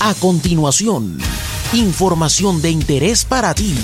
A 0.00 0.12
continuación, 0.14 1.18
información 1.72 2.60
de 2.60 2.70
interés 2.70 3.24
para 3.24 3.54
ti 3.54 3.74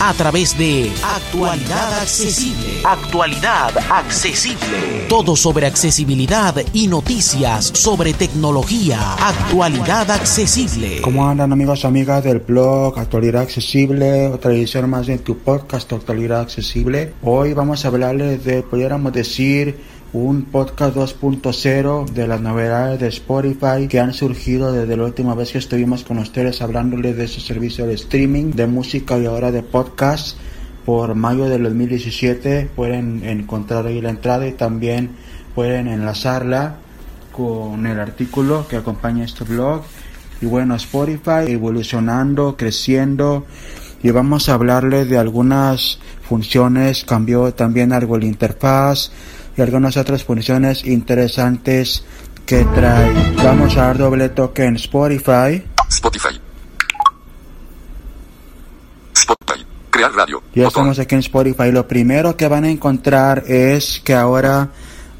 a 0.00 0.12
través 0.14 0.56
de 0.56 0.90
Actualidad 1.02 2.00
Accesible. 2.00 2.80
Actualidad 2.84 3.76
Accesible. 3.90 5.06
Todo 5.08 5.36
sobre 5.36 5.66
accesibilidad 5.66 6.54
y 6.72 6.86
noticias 6.86 7.66
sobre 7.74 8.12
tecnología. 8.12 9.14
Actualidad 9.14 10.10
Accesible. 10.10 11.00
¿Cómo 11.00 11.28
andan 11.28 11.52
amigos 11.52 11.84
y 11.84 11.86
amigas 11.86 12.24
del 12.24 12.38
blog 12.38 12.98
Actualidad 12.98 13.42
Accesible? 13.42 14.28
Otra 14.28 14.52
edición 14.52 14.88
más 14.88 15.06
de 15.06 15.18
tu 15.18 15.38
podcast 15.38 15.92
Actualidad 15.92 16.40
Accesible. 16.42 17.14
Hoy 17.22 17.54
vamos 17.54 17.84
a 17.84 17.88
hablarles 17.88 18.44
de, 18.44 18.62
pudiéramos 18.62 19.12
decir, 19.12 19.78
un 20.12 20.44
podcast 20.44 20.96
2.0 20.96 22.08
de 22.08 22.26
las 22.26 22.40
novedades 22.40 22.98
de 22.98 23.08
Spotify 23.08 23.88
que 23.88 24.00
han 24.00 24.14
surgido 24.14 24.72
desde 24.72 24.96
la 24.96 25.04
última 25.04 25.34
vez 25.34 25.52
que 25.52 25.58
estuvimos 25.58 26.02
con 26.02 26.18
ustedes 26.18 26.62
hablándoles 26.62 27.16
de 27.16 27.24
ese 27.24 27.40
servicio 27.40 27.86
de 27.86 27.94
streaming 27.94 28.52
de 28.52 28.66
música 28.66 29.18
y 29.18 29.26
ahora 29.26 29.50
de 29.50 29.62
podcast. 29.62 30.38
Por 30.86 31.14
mayo 31.14 31.50
del 31.50 31.64
2017 31.64 32.70
pueden 32.74 33.22
encontrar 33.22 33.86
ahí 33.86 34.00
la 34.00 34.08
entrada 34.08 34.46
y 34.48 34.52
también 34.52 35.10
pueden 35.54 35.88
enlazarla 35.88 36.76
con 37.30 37.86
el 37.86 38.00
artículo 38.00 38.66
que 38.66 38.76
acompaña 38.76 39.26
este 39.26 39.44
blog. 39.44 39.82
Y 40.40 40.46
bueno 40.46 40.74
Spotify 40.76 41.48
evolucionando 41.48 42.56
creciendo 42.56 43.44
y 44.02 44.10
vamos 44.10 44.48
a 44.48 44.54
hablarles 44.54 45.10
de 45.10 45.18
algunas 45.18 45.98
funciones. 46.22 47.04
Cambió 47.04 47.52
también 47.52 47.92
algo 47.92 48.16
la 48.16 48.24
interfaz 48.24 49.10
y 49.58 49.62
algunas 49.62 49.96
otras 49.96 50.22
funciones 50.22 50.84
interesantes 50.84 52.04
que 52.46 52.64
trae. 52.64 53.34
Vamos 53.42 53.76
a 53.76 53.88
dar 53.88 53.98
doble 53.98 54.28
toque 54.28 54.64
en 54.64 54.76
Spotify. 54.76 55.64
Spotify. 55.88 56.40
Spotify. 59.14 59.66
Crear 59.90 60.12
radio. 60.12 60.42
Ya 60.54 60.64
Botón. 60.64 60.68
estamos 60.68 60.98
aquí 61.00 61.14
en 61.16 61.20
Spotify. 61.20 61.72
Lo 61.72 61.88
primero 61.88 62.36
que 62.36 62.46
van 62.46 62.64
a 62.64 62.70
encontrar 62.70 63.44
es 63.48 64.00
que 64.04 64.14
ahora 64.14 64.68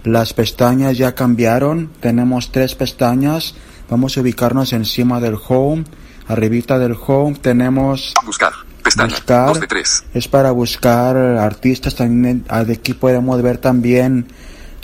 las 0.04 0.32
pestañas 0.34 0.96
ya 0.96 1.16
cambiaron. 1.16 1.90
Tenemos 2.00 2.52
tres 2.52 2.76
pestañas. 2.76 3.56
Vamos 3.90 4.16
a 4.16 4.20
ubicarnos 4.20 4.72
encima 4.72 5.18
del 5.20 5.36
home. 5.48 5.84
Arribita 6.28 6.78
del 6.78 6.94
home 6.94 7.36
tenemos 7.40 8.14
Buscar. 8.24 8.52
Pestaña. 8.88 9.14
buscar. 9.14 9.46
2 9.48 9.60
de 9.60 9.66
3. 9.66 10.04
Es 10.14 10.28
para 10.28 10.50
buscar 10.50 11.16
artistas 11.16 11.94
también. 11.94 12.44
ah, 12.48 12.64
aquí 12.70 12.94
podemos 12.94 13.40
ver 13.42 13.58
también 13.58 14.28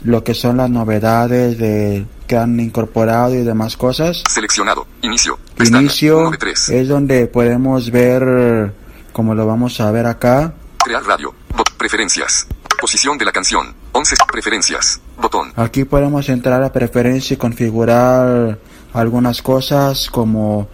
lo 0.03 0.23
que 0.23 0.35
son 0.35 0.59
las 0.59 0.69
novedades 0.71 1.59
de 1.59 2.05
que 2.27 2.37
han 2.37 2.59
incorporado 2.61 3.35
y 3.35 3.43
demás 3.45 3.77
cosas. 3.77 4.23
Seleccionado. 4.29 4.87
Inicio. 5.03 5.39
Pestaña. 5.57 5.81
Inicio 5.83 6.19
1 6.21 6.31
de 6.33 6.39
3. 6.39 6.69
es 6.69 6.89
donde 6.89 7.27
podemos 7.27 7.91
ver, 7.91 8.73
como 9.13 9.35
lo 9.35 9.47
vamos 9.47 9.81
a 9.81 9.91
ver 9.91 10.07
acá, 10.07 10.55
Crear 10.85 11.03
radio. 11.05 11.35
Preferencias. 11.79 12.47
Posición 12.79 13.17
de 13.17 13.25
la 13.25 13.33
canción. 13.33 13.75
11. 13.93 14.17
Preferencias. 14.31 15.01
Botón. 15.17 15.53
Aquí 15.57 15.85
podemos 15.85 16.29
entrar 16.29 16.63
a 16.63 16.71
preferencia 16.73 17.33
y 17.33 17.37
configurar 17.39 18.59
algunas 18.93 19.41
cosas 19.41 20.11
como 20.11 20.69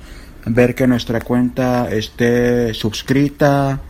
ver 0.55 0.75
que 0.75 0.87
nuestra 0.87 1.21
cuenta 1.21 1.91
esté 1.91 2.75
suscrita. 2.75 3.81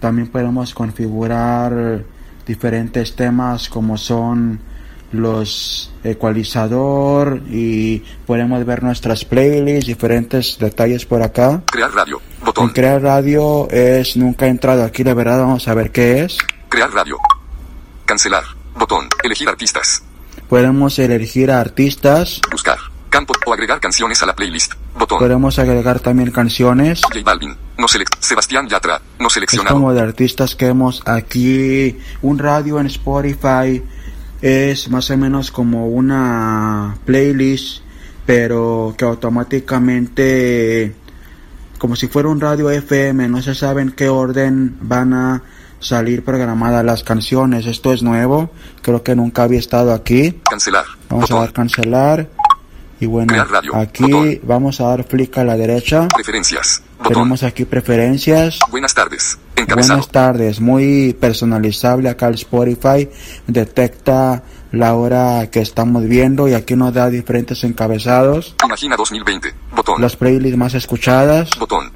También 0.00 0.28
podemos 0.28 0.74
configurar 0.74 2.04
diferentes 2.46 3.16
temas 3.16 3.68
como 3.68 3.96
son 3.96 4.60
los 5.12 5.92
ecualizador 6.04 7.40
y 7.48 8.02
podemos 8.26 8.64
ver 8.64 8.82
nuestras 8.82 9.24
playlists, 9.24 9.86
diferentes 9.86 10.58
detalles 10.58 11.06
por 11.06 11.22
acá. 11.22 11.62
Crear 11.66 11.92
radio. 11.92 12.20
En 12.38 12.44
Botón. 12.44 12.68
crear 12.70 13.02
radio 13.02 13.68
es 13.70 14.16
nunca 14.16 14.46
he 14.46 14.50
entrado 14.50 14.84
aquí, 14.84 15.02
de 15.02 15.14
verdad 15.14 15.40
vamos 15.40 15.66
a 15.68 15.74
ver 15.74 15.90
qué 15.90 16.24
es. 16.24 16.38
Crear 16.68 16.92
radio. 16.92 17.16
Cancelar. 18.04 18.44
Botón. 18.74 19.08
Elegir 19.22 19.48
artistas. 19.48 20.02
Podemos 20.48 20.98
elegir 20.98 21.50
a 21.50 21.60
artistas, 21.60 22.40
Buscar. 22.50 22.78
Campo. 23.16 23.32
O 23.46 23.52
agregar 23.54 23.80
canciones 23.80 24.22
a 24.22 24.26
la 24.26 24.34
playlist. 24.34 24.74
Botón. 24.98 25.18
podemos 25.18 25.58
agregar 25.58 26.00
también 26.00 26.30
canciones. 26.30 27.00
J 27.02 27.20
Balvin. 27.24 27.56
No 27.78 27.86
Sebastián 28.20 28.68
Yatra. 28.68 29.00
No 29.18 29.28
Es 29.28 29.32
seleccionado. 29.32 29.74
como 29.76 29.94
de 29.94 30.02
artistas 30.02 30.54
que 30.54 30.66
hemos 30.66 31.02
aquí. 31.06 31.98
Un 32.20 32.38
radio 32.38 32.78
en 32.78 32.86
Spotify 32.88 33.82
es 34.42 34.90
más 34.90 35.10
o 35.10 35.16
menos 35.16 35.50
como 35.50 35.88
una 35.88 36.98
playlist, 37.06 37.82
pero 38.26 38.94
que 38.98 39.06
automáticamente, 39.06 40.94
como 41.78 41.96
si 41.96 42.08
fuera 42.08 42.28
un 42.28 42.38
radio 42.38 42.70
FM, 42.70 43.28
no 43.28 43.40
se 43.40 43.54
sabe 43.54 43.80
en 43.80 43.92
qué 43.92 44.10
orden 44.10 44.76
van 44.82 45.14
a 45.14 45.42
salir 45.80 46.22
programadas 46.22 46.84
las 46.84 47.02
canciones. 47.02 47.64
Esto 47.66 47.92
es 47.92 48.02
nuevo, 48.02 48.50
creo 48.82 49.02
que 49.02 49.14
nunca 49.16 49.44
había 49.44 49.58
estado 49.58 49.94
aquí. 49.94 50.40
Cancelar. 50.48 50.84
Vamos 51.08 51.30
a 51.30 51.36
dar 51.36 51.52
cancelar. 51.52 52.28
Y 52.98 53.06
bueno, 53.06 53.34
aquí 53.74 54.04
Botón. 54.04 54.40
vamos 54.44 54.80
a 54.80 54.84
dar 54.88 55.04
flick 55.04 55.36
a 55.38 55.44
la 55.44 55.56
derecha. 55.56 56.08
Preferencias. 56.08 56.82
Botón. 56.98 57.12
Tenemos 57.12 57.42
aquí 57.42 57.64
preferencias. 57.66 58.58
Buenas 58.70 58.94
tardes. 58.94 59.38
Encabezado. 59.54 59.94
Buenas 59.98 60.12
tardes, 60.12 60.60
muy 60.60 61.14
personalizable 61.18 62.08
acá 62.08 62.28
el 62.28 62.34
Spotify, 62.34 63.08
detecta 63.46 64.42
la 64.72 64.94
hora 64.94 65.48
que 65.50 65.60
estamos 65.60 66.04
viendo 66.06 66.48
y 66.48 66.54
aquí 66.54 66.74
nos 66.76 66.92
da 66.92 67.08
diferentes 67.08 67.64
encabezados, 67.64 68.54
Imagina 68.64 68.96
2020. 68.96 69.54
Botón. 69.74 70.00
las 70.02 70.16
playlists 70.16 70.58
más 70.58 70.74
escuchadas, 70.74 71.50
Botón. 71.58 71.90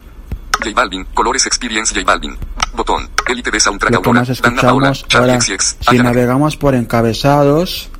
J 0.62 0.70
Balvin. 0.74 1.04
Colores 1.14 1.46
Experience 1.46 1.94
J 1.94 2.04
Balvin. 2.06 2.36
Botón. 2.74 3.08
Elite 3.26 3.50
de 3.50 3.60
Soundtrack 3.60 3.92
lo 3.94 4.02
que 4.02 4.12
más 4.12 4.28
Paola. 4.40 4.90
escuchamos. 4.92 5.06
Ahora, 5.14 5.40
si 5.40 5.98
navegamos 5.98 6.56
por 6.56 6.74
encabezados, 6.74 7.90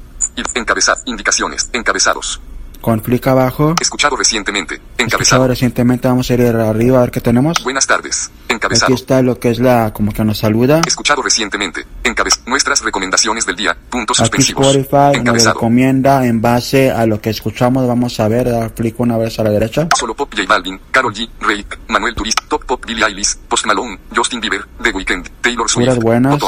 Encabezar. 0.55 0.99
Indicaciones. 1.07 1.71
Encabezados. 1.73 2.41
Con 2.81 3.01
clic 3.01 3.27
abajo, 3.27 3.75
Escuchado 3.81 4.17
recientemente. 4.17 4.75
escuchado 4.77 5.05
Encabezado. 5.07 5.49
recientemente, 5.49 6.09
vamos 6.09 6.31
a 6.31 6.35
ir 6.35 6.43
arriba 6.43 6.99
a 6.99 7.01
ver 7.03 7.11
qué 7.11 7.21
tenemos. 7.21 7.63
Buenas 7.63 7.87
tardes. 7.87 8.31
Aquí 8.45 8.55
Encabezado. 8.55 8.95
está 8.95 9.23
lo 9.23 9.39
que 9.39 9.51
es 9.51 9.59
la, 9.59 9.93
como 9.93 10.13
que 10.13 10.25
nos 10.25 10.39
saluda. 10.39 10.81
Escuchado 10.87 11.23
recientemente. 11.23 11.87
Encabez. 12.05 12.41
Nuestras 12.47 12.83
recomendaciones 12.83 13.47
del 13.47 13.57
día. 13.57 13.77
Puntos 13.91 14.19
Aquí 14.21 14.27
suspensivos. 14.43 14.67
Spotify 14.67 14.97
nos 15.13 15.17
Encabezado. 15.19 15.55
recomienda 15.55 16.27
en 16.27 16.41
base 16.41 16.91
a 16.91 17.07
lo 17.07 17.21
que 17.21 17.31
escuchamos, 17.31 17.87
vamos 17.87 18.19
a 18.21 18.29
ver, 18.29 18.51
dar 18.51 18.75
clic 18.75 18.99
una 19.01 19.17
vez 19.17 19.39
a 19.39 19.45
la 19.45 19.51
derecha. 19.51 19.89
Solo 19.97 20.15
Pop 20.15 20.33
J 20.35 20.47
Balvin, 20.49 20.81
Carol 20.91 21.13
G, 21.15 21.29
Rake, 21.41 21.79
Manuel 21.89 22.15
Turist, 22.15 22.41
Top 22.49 22.65
Pop 22.65 22.85
Billie 22.87 23.05
Eilish, 23.05 23.37
Post 23.49 23.67
Malone, 23.67 23.99
Justin 24.15 24.41
Bieber, 24.41 24.67
The 24.83 24.91
Weeknd, 24.91 25.29
Taylor 25.41 25.69
Swift, 25.69 25.99
buenas. 26.01 26.41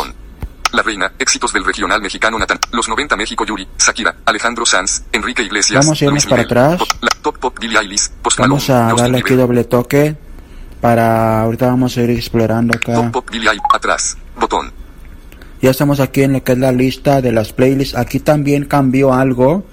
La 0.72 0.82
Reina, 0.82 1.12
éxitos 1.18 1.52
del 1.52 1.64
regional 1.64 2.00
mexicano 2.00 2.38
Natán, 2.38 2.58
Los 2.72 2.88
90 2.88 3.16
México 3.16 3.44
Yuri, 3.44 3.68
Shakira, 3.78 4.16
Alejandro 4.24 4.64
Sanz, 4.64 5.02
Enrique 5.12 5.42
Iglesias, 5.42 5.84
Vamos 5.84 6.00
a 6.00 6.04
irnos 6.04 6.14
Luis 6.14 6.26
para 6.26 6.42
Miguel, 6.42 6.58
atrás. 6.58 6.78
Pop, 6.78 6.88
la, 7.02 7.08
Top 7.22 7.38
Pop 7.38 7.58
Billie 7.60 7.78
Eilish, 7.78 8.08
Post 8.22 8.38
Vamos 8.38 8.68
Malone, 8.68 8.92
a 8.92 9.02
darle 9.02 9.18
aquí 9.18 9.34
doble 9.34 9.64
toque 9.64 10.16
para 10.80 11.42
ahorita 11.42 11.66
vamos 11.66 11.96
a 11.96 12.02
ir 12.02 12.10
explorando 12.10 12.72
Top 12.78 12.94
acá. 12.94 13.12
Pop 13.12 13.30
Billie 13.30 13.48
Eilish, 13.50 13.62
atrás, 13.72 14.16
botón. 14.38 14.72
Ya 15.60 15.70
estamos 15.70 16.00
aquí 16.00 16.22
en 16.22 16.32
lo 16.32 16.42
que 16.42 16.52
es 16.52 16.58
la 16.58 16.72
lista 16.72 17.20
de 17.20 17.30
las 17.30 17.52
playlists. 17.52 17.96
Aquí 17.96 18.18
también 18.18 18.64
cambió 18.64 19.12
algo 19.12 19.64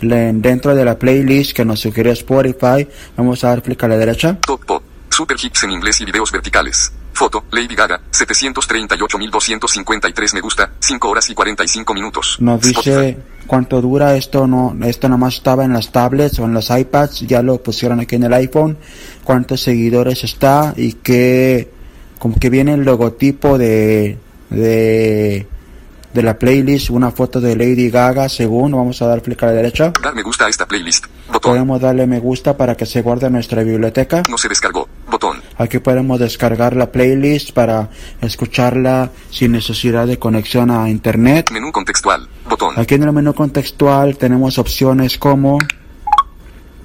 dentro 0.00 0.74
de 0.74 0.84
la 0.84 0.98
playlist 0.98 1.54
que 1.54 1.64
nos 1.64 1.80
sugirió 1.80 2.10
Spotify. 2.12 2.88
Vamos 3.16 3.44
a 3.44 3.50
dar 3.50 3.62
clic 3.62 3.80
a 3.84 3.88
la 3.88 3.96
derecha. 3.96 4.38
Top 4.44 4.64
Pop, 4.64 4.82
Super 5.16 5.36
Hits 5.42 5.64
en 5.64 5.70
inglés 5.70 5.98
y 6.02 6.04
videos 6.04 6.30
verticales. 6.30 6.92
Foto, 7.14 7.46
Lady 7.50 7.74
Gaga, 7.74 8.02
738.253 8.12 10.34
me 10.34 10.42
gusta, 10.42 10.72
5 10.78 11.08
horas 11.08 11.30
y 11.30 11.34
45 11.34 11.94
minutos. 11.94 12.36
Nos 12.40 12.60
dice 12.60 13.16
cuánto 13.46 13.80
dura 13.80 14.14
esto. 14.14 14.46
No, 14.46 14.76
esto 14.84 15.08
nomás 15.08 15.36
estaba 15.36 15.64
en 15.64 15.72
las 15.72 15.90
tablets 15.90 16.38
o 16.38 16.44
en 16.44 16.52
los 16.52 16.68
iPads. 16.68 17.20
Ya 17.20 17.40
lo 17.40 17.62
pusieron 17.62 18.00
aquí 18.00 18.16
en 18.16 18.24
el 18.24 18.34
iPhone. 18.34 18.76
Cuántos 19.24 19.62
seguidores 19.62 20.22
está 20.22 20.74
y 20.76 20.92
que 20.92 21.70
como 22.18 22.38
que 22.38 22.50
viene 22.50 22.74
el 22.74 22.84
logotipo 22.84 23.56
de 23.56 24.18
de 24.50 25.46
de 26.12 26.22
la 26.22 26.38
playlist, 26.38 26.90
una 26.90 27.10
foto 27.10 27.40
de 27.40 27.56
Lady 27.56 27.88
Gaga, 27.88 28.28
según, 28.28 28.72
vamos 28.72 29.00
a 29.00 29.06
dar 29.06 29.22
clic 29.22 29.42
a 29.42 29.46
la 29.46 29.52
derecha. 29.52 29.94
Dar 30.02 30.14
me 30.14 30.22
gusta 30.22 30.44
a 30.44 30.48
esta 30.48 30.66
playlist. 30.66 31.06
Botón. 31.36 31.52
Podemos 31.52 31.80
darle 31.82 32.06
me 32.06 32.18
gusta 32.18 32.56
para 32.56 32.74
que 32.76 32.86
se 32.86 33.02
guarde 33.02 33.26
en 33.26 33.34
nuestra 33.34 33.62
biblioteca. 33.62 34.22
No 34.30 34.38
se 34.38 34.48
descargó. 34.48 34.88
Botón. 35.10 35.42
Aquí 35.58 35.78
podemos 35.80 36.18
descargar 36.18 36.74
la 36.74 36.90
playlist 36.90 37.52
para 37.52 37.90
escucharla 38.22 39.10
sin 39.30 39.52
necesidad 39.52 40.06
de 40.06 40.18
conexión 40.18 40.70
a 40.70 40.88
internet. 40.88 41.50
Menú 41.52 41.72
contextual. 41.72 42.26
Botón. 42.48 42.78
Aquí 42.78 42.94
en 42.94 43.02
el 43.02 43.12
menú 43.12 43.34
contextual 43.34 44.16
tenemos 44.16 44.56
opciones 44.56 45.18
como 45.18 45.58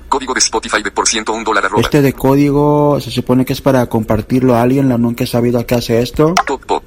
Código 0.09 0.33
de 0.33 0.39
Spotify 0.39 0.83
de 0.83 0.92
por 0.92 1.07
ciento 1.07 1.31
un 1.31 1.45
dólar 1.45 1.68
arroba. 1.68 1.81
este 1.81 2.01
de 2.01 2.12
código, 2.12 3.00
se 3.00 3.09
supone 3.09 3.45
que 3.45 3.53
es 3.53 3.62
para 3.62 3.86
compartirlo 3.86 4.56
a 4.56 4.62
alguien, 4.62 4.89
la 4.89 4.98
nunca 4.98 5.24
he 5.24 5.27
sabido 5.27 5.57
a 5.59 5.63
qué 5.63 5.75
hace 5.75 6.01
esto. 6.01 6.36
Top 6.45 6.65
Pop. 6.65 6.83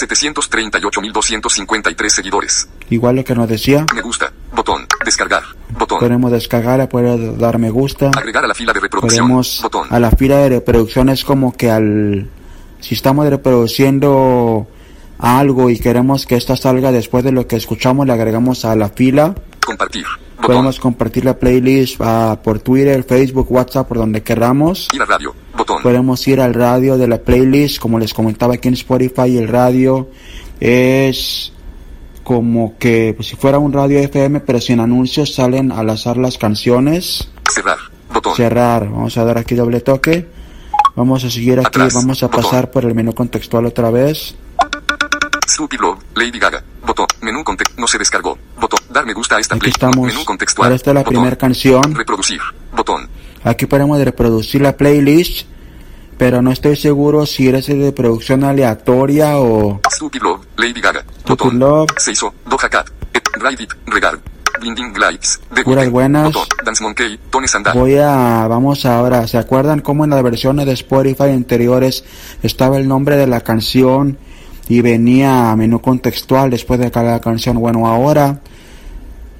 738.253 0.00 2.08
seguidores. 2.08 2.68
Igual 2.90 3.16
lo 3.16 3.24
que 3.24 3.34
nos 3.34 3.48
decía. 3.48 3.86
Me 3.94 4.02
gusta. 4.02 4.32
Botón. 4.52 4.86
Descargar. 5.04 5.42
Botón. 5.70 6.00
Podemos 6.00 6.32
descargarla, 6.32 6.88
puede 6.88 7.36
dar 7.36 7.58
me 7.58 7.70
gusta. 7.70 8.10
Agregar 8.16 8.44
a 8.44 8.48
la 8.48 8.54
fila 8.54 8.72
de 8.72 8.80
reproducción. 8.80 9.26
Podemos 9.26 9.60
Botón. 9.62 9.86
a 9.90 10.00
la 10.00 10.10
fila 10.10 10.38
de 10.38 10.48
reproducción 10.48 11.08
es 11.08 11.24
como 11.24 11.56
que 11.56 11.70
al 11.70 12.28
si 12.80 12.94
estamos 12.94 13.28
reproduciendo 13.28 14.66
algo 15.18 15.70
y 15.70 15.78
queremos 15.78 16.26
que 16.26 16.36
esta 16.36 16.56
salga 16.56 16.90
después 16.90 17.22
de 17.24 17.32
lo 17.32 17.46
que 17.46 17.56
escuchamos, 17.56 18.06
le 18.06 18.12
agregamos 18.12 18.64
a 18.64 18.74
la 18.74 18.88
fila. 18.88 19.34
Compartir. 19.64 20.06
Podemos 20.54 20.80
compartir 20.80 21.24
la 21.24 21.38
playlist 21.38 22.00
por 22.42 22.60
Twitter, 22.60 23.04
Facebook, 23.04 23.50
WhatsApp, 23.50 23.86
por 23.86 23.98
donde 23.98 24.22
queramos. 24.22 24.88
Ir 24.92 25.02
a 25.02 25.04
radio. 25.04 25.34
Botón. 25.56 25.82
Podemos 25.82 26.26
ir 26.26 26.40
al 26.40 26.54
radio 26.54 26.98
de 26.98 27.06
la 27.08 27.18
playlist, 27.18 27.78
como 27.78 27.98
les 27.98 28.12
comentaba 28.12 28.54
aquí 28.54 28.68
en 28.68 28.74
Spotify, 28.74 29.38
el 29.38 29.48
radio 29.48 30.08
es 30.60 31.52
como 32.22 32.76
que 32.78 33.14
pues, 33.16 33.28
si 33.28 33.36
fuera 33.36 33.58
un 33.58 33.72
radio 33.72 33.98
FM, 33.98 34.40
pero 34.40 34.60
sin 34.60 34.78
anuncios 34.78 35.34
salen 35.34 35.72
al 35.72 35.88
azar 35.90 36.16
las 36.16 36.38
canciones. 36.38 37.28
Cerrar. 37.50 37.78
Botón. 38.12 38.36
Cerrar, 38.36 38.88
vamos 38.88 39.16
a 39.16 39.24
dar 39.24 39.38
aquí 39.38 39.54
doble 39.54 39.80
toque. 39.80 40.28
Vamos 40.96 41.24
a 41.24 41.30
seguir 41.30 41.58
aquí, 41.58 41.66
Atrás, 41.68 41.94
vamos 41.94 42.22
a 42.22 42.26
botón. 42.26 42.42
pasar 42.42 42.70
por 42.70 42.84
el 42.84 42.94
menú 42.94 43.14
contextual 43.14 43.66
otra 43.66 43.90
vez. 43.90 44.34
Stupid 45.50 45.80
Love. 45.80 45.98
Lady 46.14 46.38
Gaga. 46.38 46.62
Botón. 46.86 47.06
Menú 47.20 47.44
context. 47.44 47.78
No 47.78 47.86
se 47.86 47.98
descargó. 47.98 48.38
Botón. 48.58 48.80
Dar 48.90 49.04
me 49.04 49.12
gusta 49.12 49.36
a 49.36 49.40
esta 49.40 49.54
Aquí 49.54 49.60
play. 49.60 49.70
estamos. 49.72 50.06
Menú 50.06 50.24
contextual. 50.24 50.66
Ahora 50.66 50.76
está 50.76 50.94
la 50.94 51.04
primera 51.04 51.36
canción. 51.36 51.94
Reproducir. 51.94 52.40
Botón. 52.74 53.08
Aquí 53.44 53.66
podemos 53.66 54.00
reproducir 54.02 54.60
la 54.60 54.76
playlist, 54.76 55.46
pero 56.18 56.42
no 56.42 56.50
estoy 56.52 56.76
seguro 56.76 57.24
si 57.26 57.48
es 57.48 57.66
de 57.66 57.92
producción 57.92 58.44
aleatoria 58.44 59.38
o 59.38 59.80
Stupid 59.90 60.22
Love. 60.22 60.46
Lady 60.56 60.80
Gaga. 60.80 61.04
Botón. 61.26 61.58
Love. 61.58 61.90
Se 61.96 62.12
hizo. 62.12 62.34
Doja 62.46 62.68
Cat. 62.68 62.88
Et, 63.12 63.26
Ride 63.34 63.62
It. 63.64 63.72
Regard. 63.86 64.20
Blinding 64.60 64.92
Lights. 64.98 65.40
The 65.54 65.62
Puras 65.62 65.88
buenas. 65.88 66.24
Botón. 66.24 66.46
Dance 66.64 66.82
Monkey. 66.82 67.18
Tone 67.30 67.48
Sandal. 67.48 67.72
Voy 67.76 67.96
a, 67.96 68.46
vamos 68.46 68.84
ahora, 68.84 69.26
¿se 69.26 69.38
acuerdan 69.38 69.80
cómo 69.80 70.04
en 70.04 70.10
las 70.10 70.22
versiones 70.22 70.66
de 70.66 70.72
Spotify 70.72 71.30
anteriores 71.30 72.04
estaba 72.42 72.76
el 72.76 72.86
nombre 72.86 73.16
de 73.16 73.26
la 73.26 73.40
canción 73.40 74.18
y 74.70 74.80
venía 74.80 75.54
menú 75.56 75.80
contextual 75.82 76.48
después 76.50 76.80
de 76.80 76.90
cada 76.90 77.20
canción? 77.20 77.58
Bueno, 77.58 77.86
ahora 77.86 78.40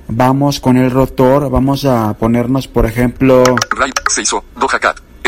vamos 0.09 0.61
con 0.61 0.77
el 0.77 0.91
rotor, 0.91 1.51
vamos 1.51 1.85
a 1.85 2.15
ponernos, 2.15 2.69
por 2.69 2.85
ejemplo, 2.87 3.43
Right. 3.79 3.95
Se 4.09 4.23
hizo. 4.23 4.45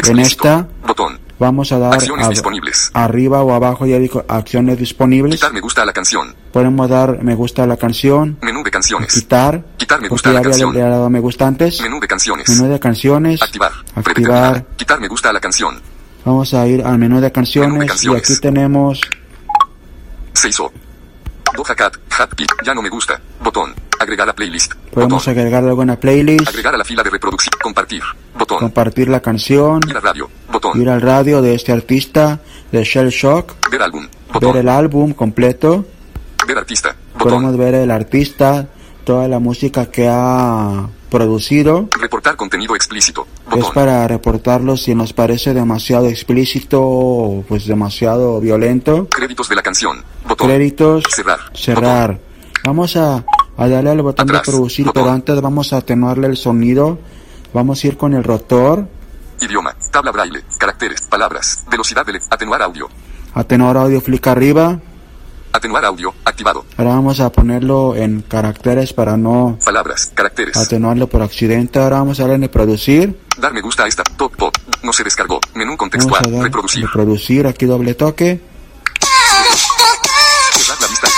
En 0.04 0.18
esta 0.18 0.66
Botón. 0.84 1.20
vamos 1.38 1.70
a 1.70 1.78
dar 1.78 1.94
Acciones 1.94 2.26
a- 2.26 2.30
disponibles. 2.30 2.90
arriba 2.92 3.42
o 3.44 3.52
abajo, 3.54 3.86
ya 3.86 3.98
dijo 4.00 4.24
acciones 4.26 4.76
disponibles. 4.78 5.36
Quitar 5.36 5.52
me 5.52 5.60
gusta 5.60 5.82
a 5.82 5.86
la 5.86 5.92
canción. 5.92 6.34
Podemos 6.52 6.88
dar 6.88 7.22
me 7.22 7.36
gusta 7.36 7.62
a 7.62 7.66
la 7.68 7.76
canción, 7.76 8.36
Menú 8.42 8.64
de 8.64 8.70
canciones. 8.72 9.12
quitar, 9.14 9.62
Quitar 9.76 10.00
me 10.00 10.08
gusta 10.08 10.30
a 10.30 10.32
la 10.32 10.38
había 10.40 10.50
canción. 10.50 10.74
le 10.74 10.80
dado 10.80 11.08
me 11.08 11.20
gusta 11.20 11.46
antes. 11.46 11.80
Menú 11.80 12.00
de 12.00 12.08
canciones. 12.08 12.48
Menú 12.48 12.68
de 12.72 12.80
canciones, 12.80 13.40
Activar. 13.42 13.70
activar. 13.94 14.64
Quitar 14.76 14.98
me 15.00 15.06
gusta 15.06 15.30
a 15.30 15.32
la 15.32 15.40
canción. 15.40 15.76
Vamos 16.24 16.52
a 16.54 16.66
ir 16.66 16.82
al 16.84 16.98
menú 16.98 17.20
de 17.20 17.30
canciones, 17.30 17.68
Menú 17.70 17.80
de 17.80 17.86
y 17.86 17.88
canciones. 17.88 18.22
aquí 18.30 18.40
tenemos 18.40 19.00
Se 20.34 20.48
hizo. 20.48 20.70
Doja 21.56 21.74
Cat. 21.74 21.94
Hat 22.18 22.34
Pick. 22.34 22.50
Ya 22.64 22.74
no 22.74 22.82
me 22.82 22.88
gusta. 22.88 23.20
Botón. 23.42 23.74
Agregar 23.98 24.28
a 24.28 24.32
playlist. 24.32 24.74
podemos 24.92 25.22
Botón. 25.24 25.38
agregar 25.38 25.64
algo 25.64 25.82
en 25.82 25.88
la 25.88 26.00
playlist, 26.00 26.48
Agregar 26.48 26.74
a 26.74 26.78
la 26.78 26.84
fila 26.84 27.02
de 27.02 27.10
reproducción. 27.10 27.52
Compartir. 27.62 28.02
Botón. 28.36 28.58
compartir 28.58 29.08
la 29.08 29.20
canción, 29.20 29.80
Ir 29.88 29.96
a 29.96 30.00
radio. 30.00 30.28
Botón. 30.50 30.80
ir 30.80 30.88
al 30.88 31.00
radio 31.00 31.40
de 31.42 31.54
este 31.54 31.70
artista, 31.72 32.40
de 32.72 32.82
Shell 32.82 33.10
Shock, 33.10 33.52
Ver 33.70 33.82
álbum. 33.82 34.02
ver 34.02 34.32
Botón. 34.32 34.56
el 34.56 34.68
álbum 34.68 35.12
completo, 35.12 35.86
Ver 36.46 36.58
artista. 36.58 36.96
podemos 37.18 37.52
Botón. 37.52 37.58
ver 37.58 37.74
el 37.76 37.90
artista, 37.92 38.66
toda 39.04 39.28
la 39.28 39.38
música 39.38 39.86
que 39.90 40.08
ha 40.10 40.88
producido. 41.12 41.88
Reportar 42.00 42.36
contenido 42.36 42.74
explícito. 42.74 43.26
Es 43.50 43.56
Botón. 43.58 43.74
para 43.74 44.08
reportarlo 44.08 44.76
si 44.78 44.94
nos 44.94 45.12
parece 45.12 45.52
demasiado 45.52 46.06
explícito 46.08 46.80
o 46.82 47.44
pues 47.46 47.66
demasiado 47.66 48.40
violento. 48.40 49.06
Créditos 49.10 49.48
de 49.50 49.56
la 49.56 49.62
canción. 49.62 50.02
Botón. 50.26 50.48
Créditos, 50.48 51.04
Cerrar. 51.14 51.38
cerrar. 51.54 52.18
Vamos 52.64 52.96
a, 52.96 53.24
a 53.58 53.68
darle 53.68 53.90
al 53.90 54.02
botón 54.02 54.24
Atrás, 54.28 54.46
de 54.46 54.52
producir, 54.52 54.86
botón. 54.86 55.02
pero 55.02 55.12
antes 55.14 55.40
vamos 55.40 55.72
a 55.72 55.76
atenuarle 55.78 56.28
el 56.28 56.36
sonido. 56.36 56.98
Vamos 57.52 57.84
a 57.84 57.86
ir 57.86 57.96
con 57.98 58.14
el 58.14 58.24
rotor. 58.24 58.88
Idioma. 59.40 59.76
Tabla 59.90 60.12
braille. 60.12 60.42
Caracteres. 60.58 61.02
Palabras. 61.02 61.64
Velocidad 61.70 62.06
de 62.06 62.18
Atenuar 62.30 62.62
audio. 62.62 62.88
Atenuar 63.34 63.76
audio, 63.76 64.00
flick 64.00 64.26
arriba. 64.28 64.80
Atenuar 65.52 65.84
audio. 65.84 66.14
Activado. 66.24 66.64
Ahora 66.76 66.90
vamos 66.90 67.20
a 67.20 67.30
ponerlo 67.30 67.94
en 67.94 68.22
caracteres 68.22 68.92
para 68.92 69.16
no 69.16 69.58
Palabras. 69.64 70.10
Caracteres. 70.14 70.56
atenuarlo 70.56 71.06
por 71.06 71.22
accidente. 71.22 71.78
Ahora 71.78 71.98
vamos 71.98 72.18
a 72.20 72.26
darle 72.26 72.46
en 72.46 72.50
producir. 72.50 73.18
Dar 73.38 73.52
me 73.52 73.60
gusta 73.60 73.84
a 73.84 73.86
esta. 73.86 74.02
Top 74.02 74.34
pop. 74.36 74.56
No 74.82 74.92
se 74.92 75.04
descargó. 75.04 75.40
Menú 75.54 75.76
contextual. 75.76 76.24
Reproducir. 76.42 76.84
reproducir. 76.84 77.46
Aquí 77.46 77.66
doble 77.66 77.94
toque. 77.94 78.40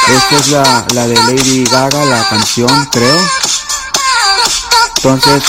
Esta 0.07 0.37
es 0.37 0.49
la, 0.49 0.87
la 0.95 1.07
de 1.07 1.15
Lady 1.15 1.65
Gaga, 1.65 2.05
la 2.05 2.29
canción, 2.29 2.69
creo. 2.93 3.19
Entonces, 4.97 5.43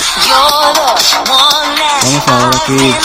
vamos 2.04 2.28
a 2.28 2.50
ver 2.50 2.56
aquí. 2.56 2.96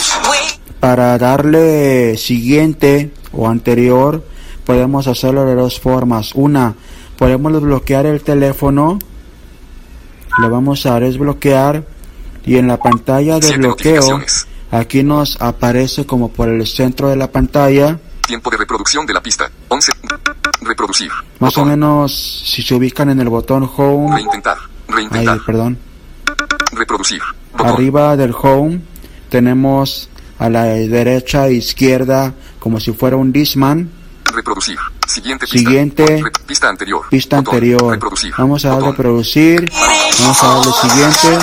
Para 0.79 1.19
darle 1.19 2.17
siguiente 2.17 3.13
o 3.33 3.49
anterior, 3.49 4.25
podemos 4.71 5.09
hacerlo 5.09 5.45
de 5.47 5.57
dos 5.57 5.81
formas. 5.81 6.31
Una, 6.33 6.77
podemos 7.19 7.53
desbloquear 7.53 8.07
el 8.07 8.23
teléfono. 8.23 9.01
Le 10.41 10.49
vamos 10.49 10.87
a 10.87 11.01
desbloquear. 11.01 11.85
Y 12.47 12.57
en 12.57 12.69
la 12.69 12.77
pantalla 12.77 13.41
de 13.41 13.49
Siete 13.49 13.59
bloqueo, 13.59 14.21
aquí 14.71 15.03
nos 15.03 15.43
aparece 15.43 16.07
como 16.07 16.31
por 16.31 16.49
el 16.49 16.65
centro 16.69 17.09
de 17.09 17.17
la 17.17 17.33
pantalla. 17.33 17.99
Tiempo 18.25 18.49
de 18.49 18.59
reproducción 18.59 19.05
de 19.07 19.13
la 19.13 19.21
pista. 19.21 19.51
11. 19.67 19.91
Reproducir. 20.63 21.11
Más 21.41 21.59
o 21.59 21.65
menos, 21.65 22.45
si 22.47 22.63
se 22.63 22.73
ubican 22.77 23.11
en 23.11 23.19
el 23.19 23.29
botón 23.29 23.69
Home. 23.77 24.15
Reintentar. 24.15 24.57
Reintentar. 24.87 25.41
perdón. 25.45 25.79
Reproducir. 26.71 27.21
Botón. 27.53 27.67
Arriba 27.67 28.17
del 28.17 28.33
home 28.41 28.81
tenemos 29.31 30.09
a 30.39 30.49
la 30.49 30.67
derecha 30.67 31.49
e 31.49 31.55
izquierda 31.55 32.35
como 32.61 32.79
si 32.79 32.93
fuera 32.93 33.17
un 33.17 33.33
Disman. 33.33 34.00
Reproducir. 34.33 34.79
Siguiente 35.07 35.47
pista. 35.47 35.59
Siguiente. 35.59 36.23
Pista 36.47 36.69
anterior. 36.69 37.07
Pista 37.11 37.37
Botón. 37.37 37.55
anterior. 37.55 37.93
Reproducir. 37.93 38.35
Vamos 38.37 38.65
a 38.65 38.69
darle 38.69 38.83
Botón. 38.83 38.97
producir. 38.97 39.73
Vamos 40.21 40.43
a 40.43 40.47
darle 40.47 40.73
siguiente. 40.73 41.39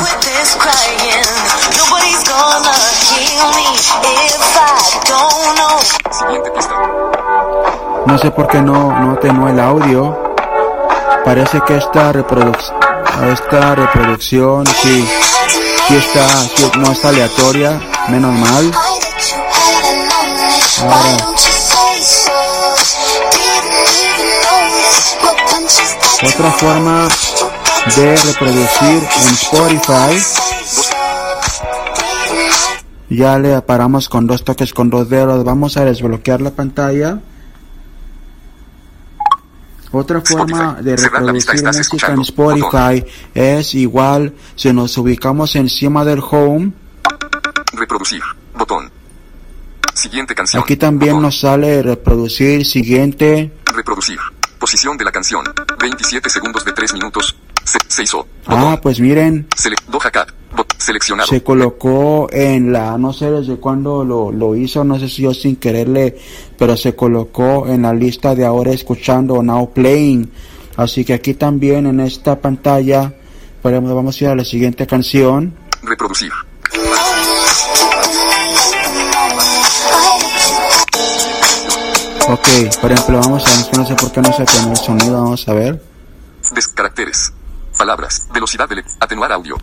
Siguiente 6.12 6.52
pista. 6.52 6.76
No 8.06 8.18
sé 8.18 8.32
por 8.32 8.48
qué 8.48 8.62
no, 8.62 9.00
no 9.00 9.12
atenuó 9.14 9.50
el 9.50 9.60
audio. 9.60 10.18
Parece 11.26 11.60
que 11.68 11.78
esta 11.78 12.14
reproducción, 12.14 12.78
esta 13.32 13.76
reproducción, 13.76 14.66
sí, 14.66 15.06
sí 15.88 15.96
está, 15.96 16.28
sí, 16.56 16.72
no 16.78 16.92
está 16.94 17.10
aleatoria, 17.10 17.80
menos 18.08 18.34
mal. 18.34 18.72
Ahora. 20.80 21.47
Otra 26.24 26.52
forma 26.52 27.08
de 27.96 28.16
reproducir 28.16 29.04
en 29.22 29.34
Spotify. 29.36 30.18
Ya 33.10 33.38
le 33.38 33.62
paramos 33.62 34.10
con 34.10 34.26
dos 34.26 34.44
toques 34.44 34.74
con 34.74 34.90
dos 34.90 35.10
dedos. 35.10 35.44
Vamos 35.44 35.78
a 35.78 35.86
desbloquear 35.86 36.42
la 36.42 36.50
pantalla. 36.50 37.20
Otra 39.92 40.22
forma 40.22 40.78
Spotify. 40.80 40.84
de 40.84 40.96
reproducir 40.96 41.64
música 41.64 42.12
en. 42.12 42.22
Spotify 42.22 43.06
es 43.36 43.76
igual 43.76 44.34
si 44.56 44.74
nos 44.74 44.98
ubicamos 44.98 45.56
encima 45.56 46.04
del 46.04 46.20
home. 46.20 46.72
Reproducir. 47.74 48.24
Botón. 48.58 48.90
Siguiente 49.94 50.34
canción. 50.34 50.64
Aquí 50.64 50.78
también 50.78 51.22
nos 51.22 51.40
sale 51.40 51.84
reproducir 51.84 52.66
siguiente. 52.66 53.54
Reproducir. 53.66 54.18
Posición 54.60 54.98
de 54.98 55.06
la 55.06 55.12
canción. 55.12 55.44
27 55.80 56.30
segundos 56.30 56.66
de 56.66 56.74
3 56.74 56.94
minutos. 56.94 57.36
Se, 57.64 57.78
se 57.88 58.04
hizo. 58.04 58.28
Ah, 58.46 58.80
pues 58.82 59.00
miren, 59.00 59.48
Sele 59.56 59.76
Doja 59.88 60.10
seleccionado. 60.78 61.28
se 61.28 61.44
colocó 61.44 62.30
en 62.32 62.72
la, 62.72 62.98
no 62.98 63.14
sé 63.14 63.30
desde 63.30 63.58
cuándo 63.58 64.04
lo, 64.04 64.32
lo 64.32 64.56
hizo, 64.56 64.84
no 64.84 64.98
sé 64.98 65.10
si 65.10 65.24
yo 65.24 65.34
sin 65.34 65.58
quererle, 65.58 66.18
pero 66.58 66.78
se 66.78 66.96
colocó 66.96 67.68
en 67.68 67.82
la 67.82 67.94
lista 67.94 68.36
de 68.36 68.46
ahora 68.46 68.72
escuchando 68.72 69.44
Now 69.44 69.74
Playing. 69.74 70.32
Así 70.78 71.04
que 71.04 71.14
aquí 71.14 71.34
también 71.34 71.88
en 71.88 72.00
esta 72.00 72.40
pantalla 72.40 73.14
podemos, 73.62 73.94
vamos 73.94 74.20
a 74.22 74.24
ir 74.24 74.30
a 74.30 74.36
la 74.36 74.46
siguiente 74.46 74.88
canción. 74.88 75.54
Reproducir. 75.84 76.32
Ok, 82.38 82.76
por 82.82 82.92
ejemplo, 82.92 83.20
vamos 83.20 83.44
a 83.46 83.50
ver, 83.50 83.78
no 83.78 83.86
sé 83.86 83.96
por 83.96 84.12
qué 84.12 84.22
no 84.22 84.34
se 84.34 84.46
pone 84.46 84.72
el 84.72 84.78
sonido, 84.78 85.24
vamos 85.24 85.48
a 85.48 85.54
ver. 85.54 85.82
Des 86.54 86.68
caracteres. 86.68 87.34
Palabras. 87.78 88.28
Velocidad 88.34 88.68
de 88.70 88.84
Atenuar 89.00 89.32
audio. 89.32 89.58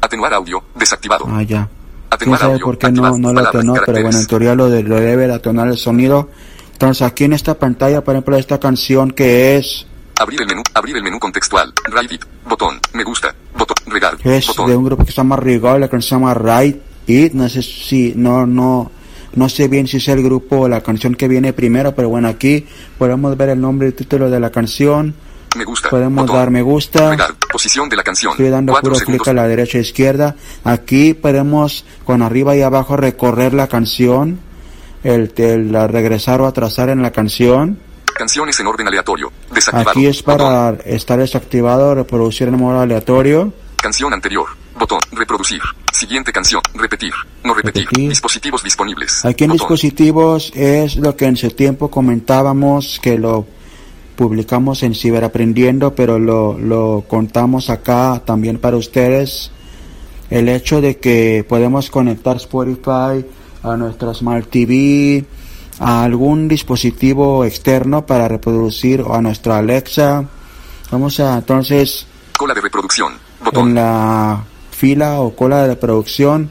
Atenuar 0.00 0.34
audio. 0.34 0.62
Desactivado. 0.74 1.26
Ah, 1.28 1.42
ya. 1.42 1.68
¿Quién 1.68 1.68
Atenuar 2.10 2.40
sabe 2.40 2.52
audio. 2.54 2.66
por 2.66 2.78
qué 2.78 2.90
no, 2.90 3.18
no 3.18 3.32
lo 3.32 3.40
atenó? 3.40 3.74
Pero 3.84 4.02
bueno, 4.02 4.18
en 4.18 4.26
teoría 4.26 4.54
lo, 4.54 4.68
de, 4.68 4.82
lo 4.82 4.96
debe 4.96 5.26
de 5.26 5.34
atonar 5.34 5.68
el 5.68 5.76
sonido. 5.76 6.30
Entonces 6.72 7.02
aquí 7.02 7.24
en 7.24 7.32
esta 7.32 7.54
pantalla, 7.54 8.02
por 8.02 8.14
ejemplo, 8.14 8.36
esta 8.36 8.58
canción 8.58 9.10
que 9.10 9.56
es, 9.56 9.86
Abrir 10.18 10.40
el 10.40 10.46
menú. 10.46 10.62
Abrir 10.72 10.96
el 10.96 11.02
menú 11.02 11.18
contextual. 11.18 11.72
It. 12.10 12.24
Botón. 12.48 12.80
Me 12.94 13.04
gusta. 13.04 13.34
Botón. 13.56 13.76
Regar. 13.86 14.16
que 14.16 14.38
es 14.38 14.46
Botón. 14.46 14.70
de 14.70 14.76
un 14.76 14.84
grupo 14.84 15.04
que 15.04 15.12
se 15.12 15.16
llama 15.16 15.36
Rigor, 15.36 15.78
la 15.78 15.88
canción 15.88 16.20
se 16.20 16.26
llama 16.26 16.34
Right 16.60 16.80
It. 17.06 17.32
No 17.34 17.48
sé 17.48 17.62
si, 17.62 18.14
no, 18.16 18.46
no, 18.46 18.90
no 19.34 19.48
sé 19.48 19.68
bien 19.68 19.86
si 19.86 19.98
es 19.98 20.08
el 20.08 20.22
grupo 20.22 20.60
o 20.60 20.68
la 20.68 20.80
canción 20.80 21.14
que 21.14 21.28
viene 21.28 21.52
primero, 21.52 21.94
pero 21.94 22.08
bueno, 22.08 22.28
aquí 22.28 22.66
podemos 22.98 23.36
ver 23.36 23.50
el 23.50 23.60
nombre 23.60 23.88
y 23.88 23.90
el 23.90 23.94
título 23.94 24.30
de 24.30 24.40
la 24.40 24.50
canción. 24.50 25.14
Me 25.56 25.64
gusta. 25.64 25.88
Podemos 25.88 26.26
Botón. 26.26 26.36
dar 26.36 26.50
me 26.50 26.62
gusta. 26.62 27.16
Posición 27.50 27.88
de 27.88 27.96
la 27.96 28.02
canción. 28.02 28.32
Estoy 28.32 28.50
dando 28.50 28.74
puro 28.74 28.96
clic 28.96 29.26
a 29.28 29.32
la 29.32 29.48
derecha 29.48 29.78
e 29.78 29.80
izquierda. 29.80 30.36
Aquí 30.64 31.14
podemos 31.14 31.84
con 32.04 32.20
arriba 32.22 32.54
y 32.56 32.62
abajo 32.62 32.96
recorrer 32.96 33.54
la 33.54 33.66
canción, 33.66 34.38
el, 35.02 35.32
el 35.36 35.72
la 35.72 35.86
regresar 35.86 36.40
o 36.42 36.46
atrasar 36.46 36.90
en 36.90 37.00
la 37.00 37.10
canción. 37.10 37.78
Canciones 38.14 38.58
en 38.60 38.66
orden 38.66 38.86
aleatorio. 38.88 39.32
Desactivado. 39.52 39.90
Aquí 39.90 40.06
es 40.06 40.22
Botón. 40.22 40.46
para 40.46 40.70
estar 40.84 41.18
desactivado, 41.18 41.94
reproducir 41.94 42.48
en 42.48 42.58
modo 42.58 42.80
aleatorio. 42.80 43.52
Canción 43.76 44.12
anterior. 44.12 44.48
Botón. 44.78 44.98
Reproducir. 45.12 45.60
Siguiente 45.92 46.32
canción. 46.32 46.60
Repetir. 46.74 47.12
No 47.44 47.54
repetir. 47.54 47.84
Repetir. 47.84 48.08
Dispositivos 48.10 48.62
disponibles. 48.62 49.24
Aquí 49.24 49.44
en 49.44 49.50
Botón. 49.50 49.68
dispositivos 49.68 50.52
es 50.54 50.96
lo 50.96 51.16
que 51.16 51.26
en 51.26 51.36
su 51.36 51.50
tiempo 51.50 51.90
comentábamos 51.90 53.00
que 53.02 53.18
lo 53.18 53.46
publicamos 54.16 54.82
en 54.82 54.94
Ciberaprendiendo, 54.94 55.94
pero 55.94 56.18
lo, 56.18 56.58
lo 56.58 57.04
contamos 57.08 57.70
acá 57.70 58.22
también 58.24 58.58
para 58.58 58.76
ustedes. 58.76 59.50
El 60.30 60.48
hecho 60.48 60.80
de 60.80 60.98
que 60.98 61.44
podemos 61.48 61.90
conectar 61.90 62.36
Spotify 62.36 63.24
a 63.62 63.76
nuestra 63.76 64.14
Smart 64.14 64.48
TV, 64.48 65.24
a 65.78 66.04
algún 66.04 66.48
dispositivo 66.48 67.44
externo 67.44 68.06
para 68.06 68.28
reproducir 68.28 69.02
o 69.02 69.14
a 69.14 69.20
nuestra 69.20 69.58
Alexa. 69.58 70.24
Vamos 70.90 71.20
a 71.20 71.38
entonces 71.38 72.06
Cola 72.36 72.54
de 72.54 72.60
reproducción. 72.60 73.12
en 73.12 73.44
Botón. 73.44 73.74
la 73.74 74.42
fila 74.76 75.20
o 75.20 75.34
cola 75.34 75.62
de 75.62 75.68
reproducción 75.68 76.50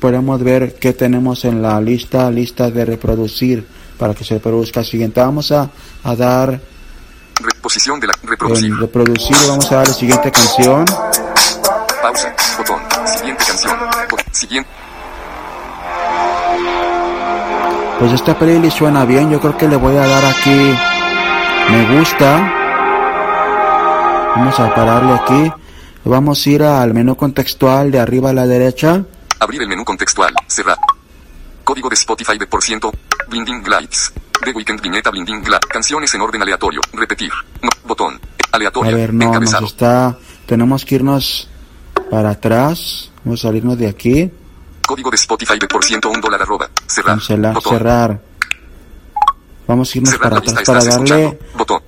podemos 0.00 0.42
ver 0.42 0.74
qué 0.74 0.92
tenemos 0.92 1.44
en 1.44 1.60
la 1.62 1.80
lista 1.80 2.30
lista 2.30 2.70
de 2.70 2.84
reproducir 2.84 3.66
para 3.98 4.14
que 4.14 4.24
se 4.24 4.34
reproduzca 4.34 4.82
siguiente 4.82 5.20
vamos 5.20 5.52
a, 5.52 5.70
a 6.04 6.16
dar 6.16 6.60
Reposición 7.42 7.98
de 8.00 8.06
la. 8.08 8.14
Reproducir. 8.22 8.66
en 8.66 8.78
reproducir 8.78 9.36
vamos 9.48 9.70
a 9.72 9.76
dar 9.76 9.88
la 9.88 9.94
siguiente 9.94 10.30
canción 10.32 10.84
Pausa. 12.02 12.34
Botón. 12.58 12.80
Siguiente 13.06 13.44
canción. 13.46 13.72
Bot- 14.10 14.24
Siguiente. 14.32 14.68
pues 17.98 18.12
esta 18.12 18.38
playlist 18.38 18.78
suena 18.78 19.04
bien 19.04 19.30
yo 19.30 19.40
creo 19.40 19.56
que 19.56 19.68
le 19.68 19.76
voy 19.76 19.96
a 19.96 20.06
dar 20.06 20.24
aquí 20.24 20.74
me 21.70 21.98
gusta 21.98 22.52
vamos 24.36 24.58
a 24.58 24.74
pararle 24.74 25.12
aquí 25.14 25.52
vamos 26.04 26.44
a 26.46 26.50
ir 26.50 26.62
al 26.62 26.94
menú 26.94 27.16
contextual 27.16 27.90
de 27.90 27.98
arriba 28.00 28.30
a 28.30 28.32
la 28.32 28.46
derecha 28.46 29.04
Abrir 29.38 29.62
el 29.62 29.68
menú 29.68 29.84
contextual. 29.84 30.34
Cerrar. 30.48 30.76
Código 31.64 31.88
de 31.88 31.94
Spotify 31.94 32.36
de 32.36 32.46
por 32.46 32.62
ciento. 32.62 32.92
Blinding 33.28 33.62
Lights. 33.66 34.12
The 34.44 34.50
Weekend 34.52 34.82
Viñeta 34.82 35.10
Blinding 35.10 35.42
Light. 35.48 35.64
Canciones 35.66 36.12
en 36.14 36.20
orden 36.20 36.42
aleatorio. 36.42 36.80
Repetir. 36.92 37.30
No. 37.62 37.70
Botón. 37.84 38.20
A 38.52 38.56
Aleatorio. 38.56 38.94
ver, 38.96 39.14
no, 39.14 39.26
Encabezado. 39.28 39.62
nos 39.62 39.70
está. 39.70 40.18
Tenemos 40.44 40.84
que 40.84 40.96
irnos 40.96 41.48
para 42.10 42.30
atrás. 42.30 43.10
Vamos 43.24 43.40
a 43.40 43.48
salirnos 43.48 43.78
de 43.78 43.88
aquí. 43.88 44.30
Código 44.86 45.10
de 45.10 45.16
Spotify 45.16 45.58
de 45.58 45.68
por 45.68 45.84
ciento 45.84 46.10
un 46.10 46.20
dólar 46.20 46.42
arroba. 46.42 46.68
Cerrar. 46.86 47.16
Cancelar, 47.16 47.54
Botón. 47.54 47.72
cerrar. 47.78 48.20
Vamos 49.66 49.94
a 49.94 49.98
irnos 49.98 50.10
Cerrar 50.10 50.30
para 50.30 50.38
atrás 50.50 50.66
para 50.66 50.84
darle. 50.84 51.38
Botón. 51.56 51.80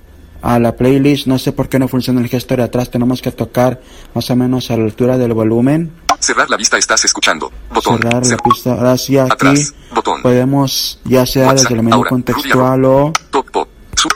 A 0.43 0.59
la 0.59 0.75
playlist. 0.75 1.25
No 1.25 1.39
sé 1.39 1.53
por 1.53 1.69
qué 1.69 1.79
no 1.79 1.87
funciona 1.87 2.21
el 2.21 2.27
gesto 2.27 2.55
de 2.55 2.63
atrás. 2.63 2.91
Tenemos 2.91 3.21
que 3.21 3.31
tocar 3.31 3.81
más 4.13 4.29
o 4.29 4.35
menos 4.35 4.69
a 4.69 4.77
la 4.77 4.83
altura 4.83 5.17
del 5.17 5.33
volumen. 5.33 5.91
Cerrar 6.19 6.49
la 6.49 6.57
vista. 6.57 6.77
Estás 6.77 7.03
escuchando. 7.05 7.51
Botón. 7.73 7.97
Cerrar 7.97 8.25
la 8.27 8.37
pista. 8.37 8.73
Ahora 8.73 8.97
sí, 8.97 9.17
aquí 9.17 9.31
Atrás. 9.31 9.73
Botón. 9.95 10.21
podemos, 10.21 10.99
ya 11.05 11.25
sea 11.25 11.47
WhatsApp, 11.47 11.63
desde 11.63 11.75
el 11.75 11.83
menú 11.83 11.95
ahora, 11.95 12.09
contextual 12.09 12.85
o 12.85 13.13
Top 13.31 13.49
pop. 13.51 13.69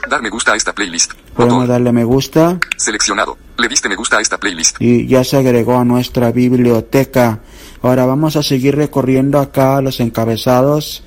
Dar 0.08 0.20
me 0.20 0.28
gusta 0.28 0.52
a 0.52 0.56
esta 0.56 0.74
playlist. 0.74 1.12
podemos 1.34 1.60
Botón. 1.60 1.68
darle 1.68 1.92
me 1.92 2.04
gusta. 2.04 2.58
Seleccionado. 2.76 3.38
Le 3.56 3.68
diste 3.68 3.88
me 3.88 3.96
gusta 3.96 4.18
a 4.18 4.20
esta 4.20 4.38
playlist. 4.38 4.76
y 4.80 5.06
ya 5.06 5.24
se 5.24 5.36
agregó 5.38 5.78
a 5.78 5.84
nuestra 5.84 6.30
biblioteca. 6.30 7.40
Ahora 7.82 8.04
vamos 8.06 8.36
a 8.36 8.42
seguir 8.42 8.76
recorriendo 8.76 9.38
acá 9.38 9.80
los 9.80 10.00
encabezados. 10.00 11.02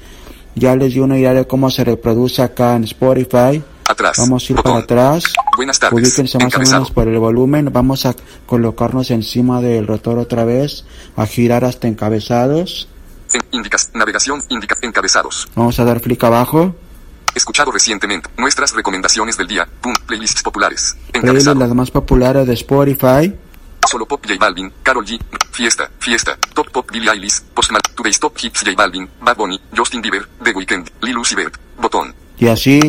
Ya 0.56 0.76
les 0.76 0.94
di 0.94 1.00
una 1.00 1.18
idea 1.18 1.34
de 1.34 1.46
cómo 1.48 1.70
se 1.70 1.84
reproduce 1.84 2.42
acá 2.42 2.76
en 2.76 2.84
Spotify. 2.86 3.62
Atrás. 3.92 4.18
Vamos 4.18 4.44
a 4.44 4.54
ir 4.54 4.58
Botón. 4.58 4.72
para 4.72 4.84
atrás. 4.84 5.24
Buenas 5.58 5.80
tardes. 5.80 6.00
Ubíquense 6.08 6.38
más 6.38 6.56
o 6.56 6.60
menos 6.60 6.92
por 6.92 7.08
el 7.08 7.18
volumen. 7.20 7.70
Vamos 7.74 8.06
a 8.06 8.16
colocarnos 8.46 9.12
encima 9.12 9.62
del 9.62 9.86
rotor 9.88 10.18
otra 10.18 10.46
vez. 10.46 10.86
A 11.18 11.26
girar 11.26 11.66
hasta 11.66 11.88
encabezados. 11.88 12.88
En- 13.34 13.42
indicas. 13.52 13.92
Navegación. 13.94 14.42
Indica. 14.50 14.78
Encabezados. 14.82 15.48
Vamos 15.56 15.80
a 15.80 15.84
dar 15.86 16.00
clic 16.02 16.24
abajo. 16.24 16.76
Escuchado 17.36 17.72
recientemente. 17.72 18.30
Nuestras 18.38 18.74
recomendaciones 18.74 19.38
del 19.38 19.48
día. 19.48 19.68
Pum. 19.82 19.94
Playlists 20.06 20.42
populares. 20.42 20.96
Encabezado. 21.14 21.60
las 21.60 21.74
más 21.74 21.92
populares 21.92 22.48
de 22.48 22.54
Spotify. 22.54 23.34
Solo 23.90 24.06
Pop 24.06 24.24
J 24.26 24.38
Balvin, 24.40 24.72
Carol 24.84 25.04
G, 25.04 25.20
Fiesta, 25.52 25.90
Fiesta, 26.00 26.38
Top 26.54 26.70
Pop 26.72 26.90
Billie 26.92 27.10
Eilish, 27.10 27.42
Post 27.54 27.72
Today's 27.96 28.20
Top 28.20 28.38
Hits 28.40 28.62
J 28.64 28.74
Balvin, 28.78 29.10
Bad 29.22 29.36
Bunny, 29.36 29.60
Justin 29.76 30.02
Bieber, 30.02 30.28
The 30.44 30.52
Weeknd, 30.52 30.88
Lil 31.02 31.18
Uzi 31.18 31.34
Vert, 31.36 31.58
Botón, 31.82 32.14
Y 32.42 32.48
así 32.48 32.80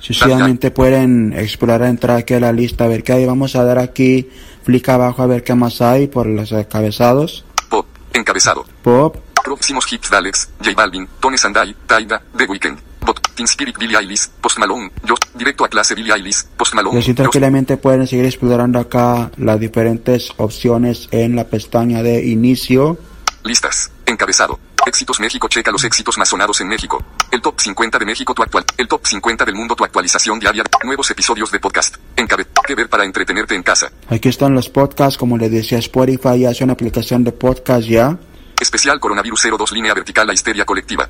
sucesivamente 0.00 0.72
pueden 0.72 1.32
explorar, 1.32 1.82
entrar 1.84 2.16
aquí 2.16 2.34
a 2.34 2.40
la 2.40 2.52
lista, 2.52 2.84
a 2.84 2.88
ver 2.88 3.04
qué 3.04 3.12
hay. 3.12 3.24
Vamos 3.24 3.54
a 3.54 3.62
dar 3.62 3.78
aquí 3.78 4.28
clic 4.64 4.88
abajo 4.88 5.22
a 5.22 5.26
ver 5.26 5.44
qué 5.44 5.54
más 5.54 5.80
hay 5.80 6.08
por 6.08 6.26
los 6.26 6.50
encabezados. 6.50 7.44
Pop, 7.68 7.86
Encabezado, 8.12 8.66
Pop, 8.82 9.16
Próximos 9.44 9.92
hits 9.92 10.10
de 10.10 10.16
Alex, 10.16 10.48
J 10.58 10.72
Balvin, 10.74 11.08
Tone 11.20 11.38
Sandai, 11.38 11.72
Taida, 11.86 12.20
The 12.36 12.44
Weeknd, 12.46 12.78
Bot, 13.06 13.20
Teen 13.36 13.46
Spirit 13.46 13.78
Billie 13.78 13.96
Eilish, 13.96 14.28
Post 14.40 14.58
Malone, 14.58 14.90
Just, 15.06 15.36
Directo 15.36 15.64
a 15.64 15.68
clase 15.68 15.94
Billie 15.94 16.12
Eilish, 16.12 16.44
Post 16.56 16.74
y 16.74 16.76
Malone, 16.76 16.98
así 16.98 17.10
Just, 17.10 17.18
tranquilamente 17.18 17.76
pueden 17.76 18.08
seguir 18.08 18.24
explorando 18.24 18.80
acá 18.80 19.30
las 19.36 19.60
diferentes 19.60 20.32
opciones 20.38 21.06
en 21.12 21.36
la 21.36 21.44
pestaña 21.44 22.02
de 22.02 22.26
inicio. 22.26 22.98
Listas. 23.44 23.92
Encabezado. 24.04 24.58
Éxitos 24.84 25.20
México. 25.20 25.46
Checa 25.48 25.70
los 25.70 25.84
éxitos 25.84 26.18
más 26.18 26.28
sonados 26.28 26.60
en 26.60 26.66
México. 26.66 27.04
El 27.32 27.40
top 27.40 27.58
50 27.58 27.98
de 27.98 28.04
México 28.04 28.34
tu 28.34 28.42
actual. 28.42 28.62
El 28.76 28.86
top 28.86 29.06
50 29.06 29.46
del 29.46 29.54
mundo 29.54 29.74
tu 29.74 29.82
actualización 29.82 30.38
diaria. 30.38 30.64
Nuevos 30.84 31.10
episodios 31.10 31.50
de 31.50 31.60
podcast. 31.60 31.96
Encabe. 32.14 32.46
Que 32.66 32.74
ver 32.74 32.90
para 32.90 33.06
entretenerte 33.06 33.54
en 33.54 33.62
casa. 33.62 33.90
Aquí 34.08 34.28
están 34.28 34.54
los 34.54 34.68
podcasts, 34.68 35.16
como 35.16 35.38
les 35.38 35.50
decía, 35.50 35.78
Spotify 35.78 36.40
ya 36.40 36.50
es 36.50 36.60
una 36.60 36.74
aplicación 36.74 37.24
de 37.24 37.32
podcast 37.32 37.88
ya. 37.88 38.18
Especial 38.60 39.00
Coronavirus 39.00 39.48
02 39.58 39.72
Línea 39.72 39.94
Vertical 39.94 40.26
La 40.26 40.34
Histeria 40.34 40.66
Colectiva. 40.66 41.08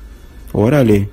Órale. 0.53 1.09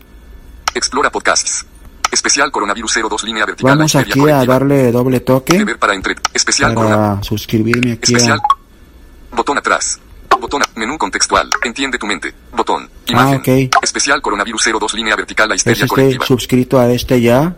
Explora 0.75 1.11
podcasts. 1.11 1.67
Especial 2.13 2.53
Coronavirus 2.53 3.01
02 3.09 3.25
Línea 3.25 3.47
Vertical 3.47 3.79
Vamos 3.79 3.97
aquí 3.97 4.29
a 4.29 4.45
darle 4.45 4.93
doble 4.93 5.19
Que 5.19 5.25
toque 5.25 5.65
ver 5.65 5.79
para 5.79 5.95
entre. 5.97 6.15
Especial 6.33 6.73
para 6.73 7.21
suscribirme 7.25 7.93
aquí 7.95 8.15
Especial. 8.15 8.39
a... 8.39 9.37
Botón 9.37 9.59
atrás. 9.59 9.99
Botón. 10.39 10.63
Menú 10.77 10.97
contextual. 10.99 11.49
Entiende 11.65 11.99
tu 11.99 12.07
mente. 12.07 12.33
Botón. 12.53 12.89
Ah, 13.09 13.13
Imagen. 13.35 13.69
ok. 13.71 13.83
Especial 13.83 14.21
Coronavirus 14.23 14.71
02 14.79 14.95
Línea 14.95 15.17
Vertical 15.17 15.49
La 15.49 15.55
Es 15.55 15.61
Histeria 15.61 15.85
estoy 15.85 15.89
Colectiva. 16.05 16.27
suscrito 16.27 16.79
a 16.79 16.91
este 16.91 17.21
ya. 17.21 17.55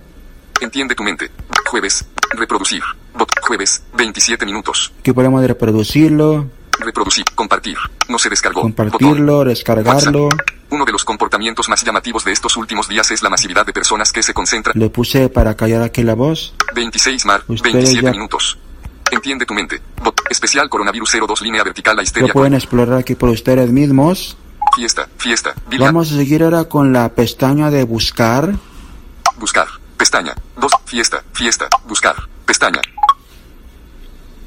Entiende 0.61 0.95
tu 0.95 1.02
mente. 1.02 1.31
Jueves. 1.71 2.05
Reproducir. 2.31 2.83
Bot. 3.14 3.29
Jueves. 3.43 3.83
27 3.97 4.45
minutos. 4.47 4.93
Aquí 5.00 5.12
podemos 5.12 5.45
reproducirlo, 5.45 6.49
Reproducir. 6.81 7.25
Compartir. 7.35 7.76
No 8.09 8.19
se 8.19 8.29
descargó. 8.31 8.62
compartirlo, 8.62 9.33
Botón. 9.37 9.49
descargarlo. 9.49 10.25
WhatsApp. 10.25 10.49
Uno 10.71 10.85
de 10.87 10.93
los 10.93 11.05
comportamientos 11.05 11.69
más 11.69 11.85
llamativos 11.85 12.25
de 12.25 12.33
estos 12.33 12.57
últimos 12.57 12.88
días 12.88 13.11
es 13.11 13.23
la 13.23 13.29
masividad 13.29 13.67
de 13.67 13.73
personas 13.75 14.11
que 14.11 14.23
se 14.23 14.33
concentran. 14.33 14.73
Le 14.79 14.88
puse 14.88 15.29
para 15.29 15.55
callar 15.55 15.83
aquí 15.83 16.02
la 16.02 16.14
voz. 16.14 16.55
26 16.75 17.26
mar. 17.26 17.43
Ustedes 17.47 17.75
27 17.75 18.02
ya- 18.07 18.11
minutos. 18.11 18.59
Entiende 19.23 19.47
tu 19.47 19.55
mente. 19.55 19.81
Bot. 20.02 20.21
Especial 20.29 20.69
Coronavirus 20.69 21.12
02 21.29 21.43
Línea 21.43 21.62
Vertical 21.62 21.95
La 21.95 22.00
Lo 22.00 22.02
Histeria 22.02 22.33
pueden 22.33 22.55
explorar 22.55 22.99
aquí 22.99 23.14
por 23.14 23.29
ustedes 23.29 23.71
mismos. 23.71 24.37
Fiesta. 24.75 25.09
Fiesta. 25.17 25.55
Billie- 25.71 25.85
Vamos 25.87 26.11
a 26.11 26.17
seguir 26.17 26.43
ahora 26.43 26.64
con 26.64 26.93
la 26.93 27.09
pestaña 27.11 27.71
de 27.71 27.85
buscar. 27.85 28.52
Buscar. 29.38 29.69
Pestaña. 29.97 30.35
2. 30.57 30.73
Fiesta. 30.87 31.23
Fiesta. 31.33 31.69
Buscar. 31.87 32.17
Pestaña. 32.45 32.81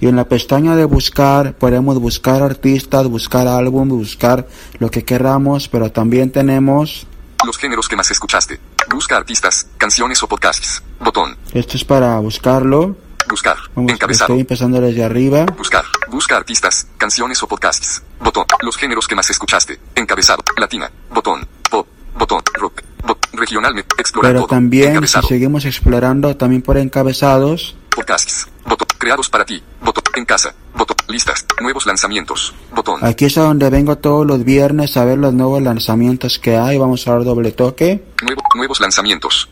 Y 0.01 0.08
en 0.08 0.17
la 0.17 0.25
pestaña 0.27 0.75
de 0.75 0.84
buscar 0.84 1.53
podemos 1.53 1.98
buscar 2.01 2.44
artistas, 2.44 3.08
buscar 3.08 3.48
álbum, 3.48 3.88
buscar 3.88 4.46
lo 4.79 4.91
que 4.91 5.05
queramos, 5.05 5.70
pero 5.70 5.89
también 5.89 6.32
tenemos, 6.34 7.08
Los 7.46 7.58
géneros 7.58 7.88
que 7.88 7.96
más 7.96 8.12
escuchaste. 8.12 8.60
Busca 8.91 9.15
artistas, 9.15 9.67
canciones 9.77 10.22
o 10.22 10.27
podcasts. 10.27 10.84
Botón. 11.00 11.38
esto 11.53 11.77
es 11.77 11.86
para 11.86 12.20
buscarlo, 12.20 12.98
Buscar. 13.29 13.58
Vamos, 13.75 13.91
Encabezado. 13.91 14.25
estoy 14.34 14.41
empezando 14.41 14.79
desde 14.82 15.03
arriba. 15.03 15.46
Buscar. 15.58 15.84
Busca 16.10 16.38
artistas, 16.38 16.88
canciones 16.98 17.41
o 17.44 17.48
podcasts. 17.48 18.01
Botón. 18.20 18.46
Los 18.62 18.77
géneros 18.77 19.08
que 19.08 19.15
más 19.15 19.29
escuchaste. 19.29 19.79
Encabezado. 19.96 20.44
Latina. 20.58 20.89
Botón. 21.12 21.48
Pop. 21.70 21.88
Botón. 22.17 22.41
Rock. 22.53 22.82
Bot- 23.03 23.27
regional. 23.34 23.74
me- 23.75 23.82
Explorar 23.98 24.32
Pero 24.32 24.39
todo. 24.41 24.50
también, 24.50 25.08
si 25.08 25.22
seguimos 25.27 25.65
explorando, 25.65 26.36
también 26.38 26.62
por 26.62 26.77
encabezados, 26.77 27.75
Podcasts. 27.96 28.48
Botón. 28.65 28.88
Creados 28.98 29.29
para 29.29 29.46
ti. 29.46 29.62
Botón. 29.82 30.03
En 30.15 30.25
casa. 30.25 30.53
Botón. 30.75 30.96
Listas. 31.08 31.46
Nuevos 31.62 31.86
lanzamientos. 31.86 32.53
Botón. 32.74 33.03
aquí 33.05 33.25
es 33.25 33.38
a 33.38 33.41
donde 33.41 33.70
vengo 33.70 33.98
todos 33.98 34.25
los 34.25 34.44
viernes 34.44 34.98
a 34.98 35.05
ver 35.05 35.17
los 35.17 35.34
nuevos 35.34 35.62
lanzamientos 35.62 36.39
que 36.39 36.58
hay. 36.58 36.77
Vamos 36.77 37.08
a 37.08 37.12
dar 37.12 37.24
doble 37.24 37.51
toque. 37.51 38.03
Nuevo- 38.24 38.41
nuevos 38.55 38.79
lanzamientos. 38.79 39.50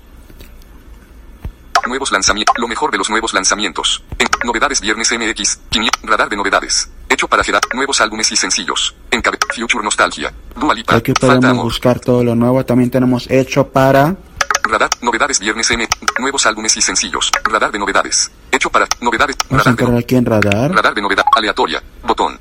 Nuevos 1.88 2.12
lanzamientos. 2.12 2.56
Lo 2.58 2.68
mejor 2.68 2.92
de 2.92 2.98
los 2.98 3.10
nuevos 3.10 3.34
lanzamientos. 3.34 4.04
En 4.18 4.28
novedades 4.46 4.80
Viernes 4.80 5.12
MX. 5.12 5.60
500. 5.70 6.02
Radar 6.04 6.30
de 6.30 6.38
novedades. 6.38 6.90
Hecho 7.10 7.28
para 7.28 7.44
Gerard. 7.44 7.64
Nuevos 7.74 8.00
álbumes 8.00 8.32
y 8.32 8.36
sencillos. 8.36 8.96
Encabe. 9.12 9.38
Future 9.54 9.84
Nostalgia. 9.84 10.34
Dua 10.56 10.74
Lipa. 10.74 10.96
Aquí 10.96 11.14
podemos 11.14 11.64
buscar 11.64 12.00
todo 12.00 12.24
lo 12.24 12.36
nuevo. 12.36 12.64
También 12.66 12.90
tenemos 12.90 13.30
hecho 13.30 13.68
para. 13.68 14.16
Radar. 14.64 14.90
Novedades 15.02 15.40
Viernes 15.40 15.70
M. 15.72 15.88
Nuevos 16.20 16.46
álbumes 16.46 16.78
y 16.78 16.82
sencillos. 16.82 17.30
Radar 17.44 17.72
de 17.72 17.80
novedades. 17.80 18.32
Hecho 18.50 18.70
para. 18.70 18.88
Novedades. 19.02 19.36
Vamos 19.50 19.68
a 19.68 19.72
Radar 19.72 19.76
de, 19.76 19.84
entrar 19.84 20.00
aquí 20.00 20.16
en 20.16 20.26
radar. 20.26 20.72
radar 20.72 20.94
de 20.96 21.02
novedad. 21.02 21.26
Aleatoria. 21.36 21.84
Botón. 22.04 22.40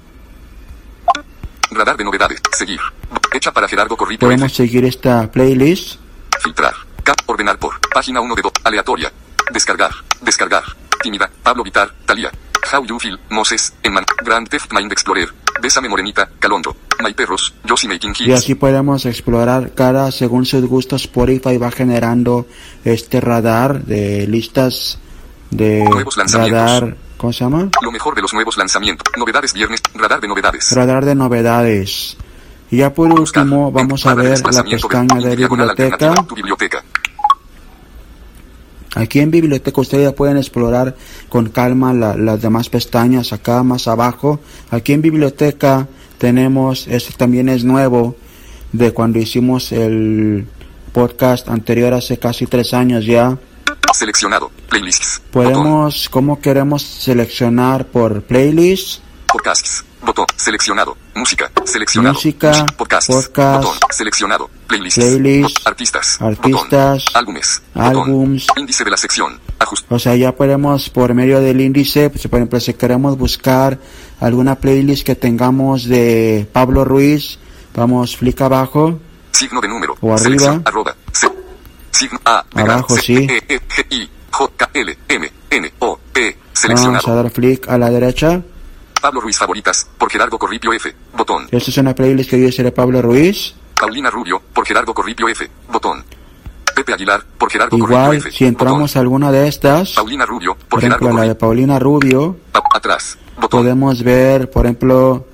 Radar 1.72 1.96
de 1.96 2.04
novedades. 2.04 2.40
Seguir. 2.52 2.80
Hecha 3.32 3.50
para 3.52 3.66
Gerardo 3.66 3.96
Corrito 3.96 4.26
F. 4.26 4.34
Podemos 4.36 4.54
seguir 4.54 4.84
esta 4.84 5.30
playlist. 5.30 5.98
Filtrar. 6.40 6.74
Cap. 7.02 7.16
Ordenar 7.26 7.58
por. 7.58 7.80
Página 7.92 8.20
1 8.20 8.34
de 8.36 8.42
2. 8.42 8.52
Aleatoria. 8.64 9.12
Descargar. 9.52 9.90
Descargar. 10.20 10.62
Tímida. 11.02 11.30
Pablo 11.42 11.62
Vitar. 11.64 11.92
Talía. 12.06 12.30
How 12.72 12.84
You 12.84 12.98
Feel. 12.98 13.18
Moses. 13.30 13.72
Eman. 13.82 14.04
Grand 14.24 14.48
Theft 14.48 14.72
Mind 14.72 14.92
Explorer. 14.92 15.28
Bésame 15.60 15.88
Morenita. 15.88 16.28
Calondro. 16.38 16.76
My 17.02 17.12
Perros. 17.14 17.52
Josie 17.68 17.88
Making 17.88 18.14
Y 18.20 18.30
Hits. 18.30 18.42
aquí 18.42 18.54
podemos 18.54 19.04
explorar 19.06 19.72
cada, 19.74 20.10
según 20.12 20.46
sus 20.46 20.64
gustos, 20.66 21.02
Spotify 21.02 21.56
va 21.58 21.70
generando 21.72 22.46
este 22.84 23.20
radar 23.20 23.82
de 23.84 24.26
listas 24.28 24.98
de 25.50 25.84
Nuevos 25.84 26.16
lanzamientos. 26.16 26.60
radar, 26.60 26.96
¿cómo 27.16 27.32
se 27.32 27.40
llama? 27.40 27.68
Lo 27.82 27.90
mejor 27.92 28.14
de 28.14 28.22
los 28.22 28.32
nuevos 28.32 28.56
lanzamientos. 28.56 29.04
Novedades 29.18 29.52
viernes. 29.52 29.80
Radar 29.94 30.20
de 30.20 30.28
novedades. 30.28 30.70
Radar 30.72 31.04
de 31.04 31.14
novedades. 31.16 32.16
Y 32.70 32.78
ya 32.78 32.94
por 32.94 33.10
último 33.12 33.70
vamos 33.72 34.06
a 34.06 34.14
ver 34.14 34.40
la 34.50 34.62
pestaña 34.64 35.18
de. 35.20 35.36
Tu 36.28 36.34
biblioteca. 36.36 36.82
Aquí 38.94 39.20
en 39.20 39.30
biblioteca 39.30 39.80
ustedes 39.80 40.04
ya 40.10 40.14
pueden 40.14 40.36
explorar 40.36 40.94
con 41.28 41.48
calma 41.48 41.94
la- 41.94 42.16
las 42.16 42.40
demás 42.42 42.68
pestañas 42.68 43.32
acá 43.32 43.62
más 43.62 43.88
abajo. 43.88 44.40
Aquí 44.70 44.92
en 44.92 45.00
biblioteca 45.02 45.88
tenemos, 46.18 46.86
este 46.88 47.12
también 47.14 47.48
es 47.48 47.64
nuevo, 47.64 48.16
de 48.72 48.92
cuando 48.92 49.18
hicimos 49.18 49.72
el 49.72 50.46
podcast 50.92 51.48
anterior 51.48 51.94
hace 51.94 52.18
casi 52.18 52.46
tres 52.46 52.74
años 52.74 53.04
ya. 53.06 53.38
Seleccionado. 53.94 54.50
Playlists. 54.70 55.20
Podemos, 55.30 56.08
¿cómo 56.08 56.40
queremos 56.40 56.82
seleccionar 56.82 57.86
por 57.86 58.22
playlist? 58.22 59.00
Podcasts. 59.30 59.84
Botón. 60.04 60.26
Seleccionado. 60.36 60.96
Música. 61.14 61.50
Seleccionado. 61.64 62.14
Música, 62.14 62.66
Podcasts. 62.76 63.14
podcast, 63.14 63.64
Botón. 63.64 63.78
Seleccionado. 63.90 64.50
Playlists. 64.66 64.98
playlist, 65.04 65.66
Artistas. 65.66 66.20
artistas, 66.20 67.04
Botón. 67.04 67.14
Álbumes. 67.16 67.62
Botón. 67.74 67.90
álbums. 67.90 68.46
Índice 68.56 68.84
de 68.84 68.90
la 68.90 68.96
sección. 68.96 69.38
Ajust. 69.58 69.90
O 69.92 69.98
sea, 69.98 70.16
ya 70.16 70.32
podemos 70.34 70.88
por 70.90 71.12
medio 71.14 71.40
del 71.40 71.60
índice, 71.60 72.08
pues, 72.10 72.26
por 72.28 72.38
ejemplo, 72.38 72.58
si 72.60 72.74
queremos 72.74 73.18
buscar 73.18 73.78
alguna 74.20 74.54
playlist 74.56 75.04
que 75.04 75.14
tengamos 75.14 75.84
de 75.84 76.48
Pablo 76.52 76.84
Ruiz, 76.84 77.38
vamos 77.74 78.16
clic 78.16 78.40
abajo, 78.40 78.98
Signo 79.32 79.60
de 79.60 79.68
número. 79.68 79.96
O 80.00 80.14
arriba. 80.14 80.60
Arroba. 80.64 80.94
Signo 81.90 82.18
A. 82.24 82.44
Abajo, 82.54 82.96
sí. 82.96 83.14
E, 83.16 83.42
E, 83.48 83.60
G, 83.60 83.86
I. 83.90 84.10
J, 84.30 84.70
L, 84.74 84.98
M, 85.08 85.32
N, 85.50 85.72
O, 85.80 85.98
P. 86.12 86.20
vamos 86.22 86.36
a 86.54 86.58
Seleccionado. 86.58 87.14
dar 87.16 87.30
clic 87.32 87.68
a 87.68 87.76
la 87.78 87.90
derecha. 87.90 88.42
Pablo 89.02 89.20
Ruiz 89.20 89.36
favoritas. 89.36 89.86
Por 89.98 90.10
Gerardo 90.10 90.38
Corripio 90.38 90.72
F. 90.72 90.94
Botón. 91.14 91.48
Esta 91.50 91.70
es 91.70 91.76
una 91.78 91.94
playlist 91.94 92.30
que 92.30 92.36
dice 92.36 92.62
de 92.62 92.72
Pablo 92.72 93.02
Ruiz. 93.02 93.54
Paulina 93.78 94.08
Rubio. 94.10 94.40
Por 94.54 94.64
Gerardo 94.64 94.94
Corripio 94.94 95.28
F. 95.28 95.50
Botón. 95.70 96.04
Pepe 96.74 96.94
Aguilar. 96.94 97.22
Por 97.36 97.50
Gerardo 97.50 97.76
Igual, 97.76 98.06
Corripio 98.06 98.28
F. 98.28 98.38
si 98.38 98.44
entramos 98.46 98.96
a 98.96 99.00
alguna 99.00 99.30
de 99.32 99.48
estas, 99.48 99.88
Botón. 99.90 99.94
Paulina 99.96 100.24
Rubio. 100.24 100.54
Por, 100.54 100.68
por 100.68 100.80
Gerardo 100.80 101.04
ejemplo, 101.06 101.22
la 101.22 101.28
de. 101.28 101.34
Paulina 101.34 101.78
Rubio, 101.78 102.36
Pa- 102.52 102.62
atrás. 102.72 103.18
Botón. 103.36 103.60
podemos 103.60 104.02
ver, 104.04 104.48
por 104.50 104.66
ejemplo, 104.66 105.26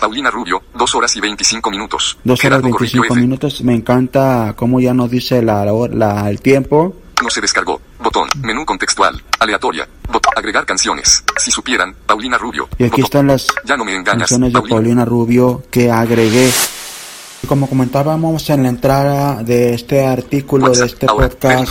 Paulina 0.00 0.30
Rubio. 0.30 0.62
2 0.74 0.94
horas 0.94 1.16
y 1.16 1.20
25 1.20 1.70
minutos. 1.70 2.16
2 2.24 2.32
horas 2.32 2.40
Gerardo 2.40 2.70
Corripio 2.70 3.00
25 3.02 3.14
F. 3.14 3.20
minutos. 3.20 3.62
Me 3.62 3.74
encanta 3.74 4.54
cómo 4.56 4.78
ya 4.80 4.94
nos 4.94 5.10
dice 5.10 5.42
la, 5.42 5.64
la- 5.64 6.30
el 6.30 6.40
tiempo. 6.40 6.94
No 7.22 7.28
se 7.30 7.40
descargó. 7.40 7.80
Botón. 8.04 8.28
Menú 8.42 8.64
contextual. 8.66 9.20
Aleatoria. 9.40 9.88
Botón. 10.12 10.32
Agregar 10.36 10.66
canciones. 10.66 11.24
Si 11.38 11.50
supieran. 11.50 11.94
Paulina 12.06 12.36
Rubio. 12.38 12.68
Y 12.78 12.84
aquí 12.84 13.00
Botón. 13.00 13.04
están 13.04 13.26
las 13.28 13.46
Ya 13.64 13.76
no 13.76 13.84
me 13.84 13.96
engañas. 13.96 14.28
canciones 14.28 14.52
de 14.52 14.58
Paulina. 14.58 14.76
Paulina 14.76 15.04
Rubio 15.04 15.62
que 15.70 15.90
agregué. 15.90 16.50
Como 17.48 17.68
comentábamos 17.68 18.48
en 18.50 18.62
la 18.62 18.68
entrada 18.70 19.42
de 19.42 19.74
este 19.74 20.04
artículo, 20.06 20.70
de 20.70 20.86
este 20.86 21.06
ahora, 21.06 21.28
podcast, 21.28 21.70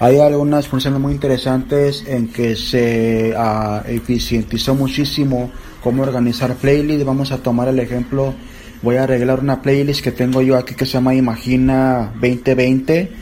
hay 0.00 0.18
algunas 0.18 0.66
funciones 0.66 0.98
muy 0.98 1.12
interesantes 1.12 2.02
en 2.06 2.32
que 2.32 2.56
se 2.56 3.32
ah, 3.36 3.82
eficientizó 3.86 4.74
muchísimo 4.74 5.52
cómo 5.84 6.02
organizar 6.02 6.56
playlists. 6.56 7.04
Vamos 7.04 7.30
a 7.30 7.38
tomar 7.38 7.68
el 7.68 7.78
ejemplo, 7.78 8.34
voy 8.82 8.96
a 8.96 9.04
arreglar 9.04 9.38
una 9.38 9.62
playlist 9.62 10.02
que 10.02 10.10
tengo 10.10 10.42
yo 10.42 10.56
aquí 10.56 10.74
que 10.74 10.84
se 10.84 10.92
llama 10.94 11.14
Imagina 11.14 12.10
2020, 12.20 13.12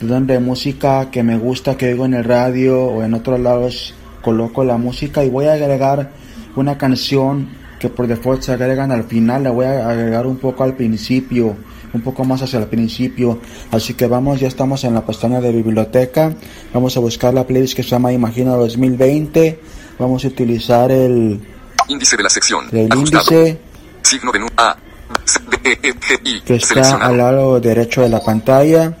donde 0.00 0.38
música 0.38 1.10
que 1.10 1.22
me 1.22 1.36
gusta, 1.36 1.76
que 1.76 1.88
oigo 1.88 2.04
en 2.06 2.14
el 2.14 2.24
radio 2.24 2.84
o 2.84 3.02
en 3.02 3.14
otros 3.14 3.40
lados, 3.40 3.94
coloco 4.22 4.64
la 4.64 4.76
música 4.76 5.24
y 5.24 5.30
voy 5.30 5.46
a 5.46 5.54
agregar 5.54 6.10
una 6.56 6.78
canción 6.78 7.48
que 7.78 7.88
por 7.88 8.06
default 8.06 8.42
se 8.42 8.52
agregan 8.52 8.90
al 8.90 9.04
final, 9.04 9.44
la 9.44 9.50
voy 9.50 9.66
a 9.66 9.88
agregar 9.88 10.26
un 10.26 10.36
poco 10.36 10.64
al 10.64 10.74
principio, 10.74 11.56
un 11.92 12.00
poco 12.00 12.24
más 12.24 12.42
hacia 12.42 12.58
el 12.58 12.66
principio. 12.66 13.38
Así 13.70 13.94
que 13.94 14.06
vamos, 14.06 14.40
ya 14.40 14.48
estamos 14.48 14.82
en 14.84 14.94
la 14.94 15.06
pestaña 15.06 15.40
de 15.40 15.52
biblioteca. 15.52 16.34
Vamos 16.74 16.96
a 16.96 17.00
buscar 17.00 17.32
la 17.32 17.46
playlist 17.46 17.76
que 17.76 17.82
se 17.82 17.90
llama 17.90 18.12
Imagina 18.12 18.52
2020. 18.52 19.60
Vamos 19.98 20.24
a 20.24 20.28
utilizar 20.28 20.90
el, 20.90 21.40
Índice 21.88 22.16
de 22.16 22.22
la 22.22 22.28
sección. 22.28 22.66
el 22.72 22.92
Ajustado. 22.92 23.24
índice 23.32 23.60
Signo 24.02 24.32
de 24.32 24.38
nu 24.40 24.46
A. 24.56 24.76
C, 25.24 25.40
D, 25.62 25.78
E, 25.82 25.94
G, 25.94 26.20
I. 26.24 26.40
que 26.42 26.56
está 26.56 26.96
al 26.96 27.16
lado 27.16 27.60
derecho 27.60 28.02
de 28.02 28.08
la 28.08 28.20
pantalla. 28.20 28.96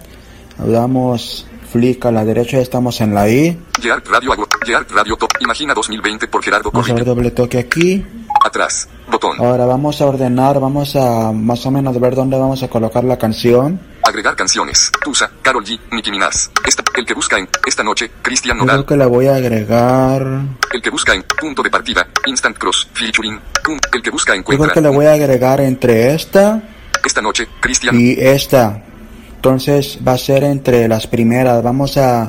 Damos 0.58 1.46
flick 1.72 2.04
a 2.06 2.10
la 2.12 2.24
derecha, 2.24 2.58
estamos 2.58 3.00
en 3.00 3.14
la 3.14 3.28
I. 3.28 3.58
Gear 3.80 4.02
Radio. 4.10 4.32
Gear 4.64 4.86
Radio 4.90 5.16
Top. 5.16 5.30
Imagina 5.40 5.74
2020 5.74 6.28
por 6.28 6.42
Gerardo 6.42 6.70
Vamos 6.70 6.88
a 6.88 6.92
Corripio. 6.92 7.14
doble 7.14 7.30
toque 7.30 7.58
aquí. 7.58 8.04
Atrás. 8.44 8.88
Botón. 9.10 9.38
Ahora 9.38 9.64
vamos 9.66 10.00
a 10.00 10.06
ordenar, 10.06 10.60
vamos 10.60 10.94
a 10.96 11.32
más 11.32 11.64
o 11.66 11.70
menos 11.70 11.98
ver 12.00 12.14
dónde 12.14 12.38
vamos 12.38 12.62
a 12.62 12.68
colocar 12.68 13.04
la 13.04 13.16
canción. 13.18 13.80
Agregar 14.02 14.36
canciones. 14.36 14.90
Tusa, 15.02 15.30
Carol 15.42 15.64
G, 15.64 15.78
Nicki 15.92 16.10
Minaj. 16.10 16.34
Esta, 16.66 16.82
el 16.96 17.04
que 17.04 17.14
busca 17.14 17.38
en 17.38 17.48
esta 17.66 17.82
noche, 17.82 18.10
Cristian 18.22 18.56
Yo 18.58 18.64
creo 18.64 18.72
Nodal. 18.76 18.86
que 18.86 18.96
la 18.96 19.06
voy 19.06 19.26
a 19.26 19.36
agregar. 19.36 20.22
El 20.72 20.82
que 20.82 20.90
busca 20.90 21.14
en 21.14 21.22
punto 21.24 21.62
de 21.62 21.70
partida, 21.70 22.06
Instant 22.26 22.56
Cross, 22.58 22.88
featuring. 22.94 23.38
El 23.92 24.02
que 24.02 24.10
busca 24.10 24.34
Yo 24.34 24.42
creo 24.44 24.54
encuentra. 24.54 24.74
que 24.74 24.80
la 24.80 24.90
voy 24.90 25.06
a 25.06 25.12
agregar 25.12 25.60
entre 25.60 26.14
esta 26.14 26.62
Esta 27.04 27.20
noche, 27.20 27.48
Cristian. 27.60 27.98
y 27.98 28.12
esta. 28.12 28.82
Entonces 29.38 30.00
va 30.06 30.14
a 30.14 30.18
ser 30.18 30.42
entre 30.42 30.88
las 30.88 31.06
primeras. 31.06 31.62
Vamos 31.62 31.96
a, 31.96 32.22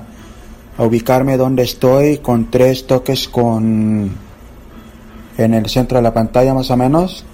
a 0.78 0.84
ubicarme 0.84 1.38
donde 1.38 1.64
estoy 1.64 2.20
con 2.20 2.52
tres 2.52 2.86
toques 2.86 3.28
con 3.28 4.12
en 5.36 5.54
el 5.56 5.68
centro 5.68 5.98
de 5.98 6.04
la 6.04 6.14
pantalla 6.14 6.54
más 6.54 6.70
o 6.70 6.78
menos. 6.78 7.26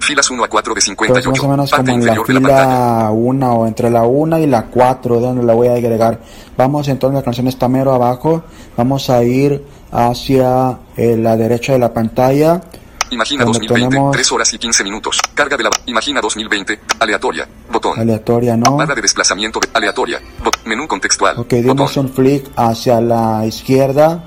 Filas 0.00 0.28
1 0.28 0.42
a 0.42 0.48
4 0.48 0.74
de 0.74 0.80
Entonces 0.80 1.24
58. 1.24 1.30
más 1.30 1.40
o 1.40 1.48
menos 1.48 1.70
como 1.70 1.92
en 1.92 2.06
la 2.06 2.24
fila 2.24 3.10
1 3.12 3.52
o 3.52 3.66
entre 3.68 3.88
la 3.88 4.02
1 4.02 4.38
y 4.40 4.46
la 4.48 4.64
4 4.64 5.20
donde 5.20 5.44
la 5.44 5.54
voy 5.54 5.68
a 5.68 5.74
agregar. 5.74 6.18
Vamos 6.56 6.88
entonces, 6.88 7.14
la 7.14 7.22
canción 7.22 7.46
está 7.46 7.68
mero 7.68 7.94
abajo. 7.94 8.42
Vamos 8.76 9.10
a 9.10 9.22
ir 9.22 9.64
hacia 9.92 10.76
eh, 10.96 11.16
la 11.16 11.36
derecha 11.36 11.74
de 11.74 11.78
la 11.78 11.92
pantalla. 11.92 12.62
Imagina 13.10 13.44
Donde 13.44 13.58
2020, 13.58 13.88
tenemos- 13.90 14.12
3 14.12 14.32
horas 14.32 14.54
y 14.54 14.58
15 14.58 14.84
minutos. 14.84 15.20
Carga 15.34 15.56
de 15.56 15.64
la. 15.64 15.70
Imagina 15.86 16.20
2020, 16.20 16.80
aleatoria. 17.00 17.48
Botón. 17.72 17.98
Aleatoria, 17.98 18.56
¿no? 18.56 18.76
Barra 18.76 18.94
de 18.94 19.02
desplazamiento 19.02 19.58
de 19.58 19.68
aleatoria. 19.74 20.20
Menú 20.64 20.86
contextual. 20.86 21.38
Ok, 21.38 21.48
dimos 21.54 21.96
un 21.96 22.08
flick 22.12 22.50
hacia 22.56 23.00
la 23.00 23.44
izquierda 23.46 24.22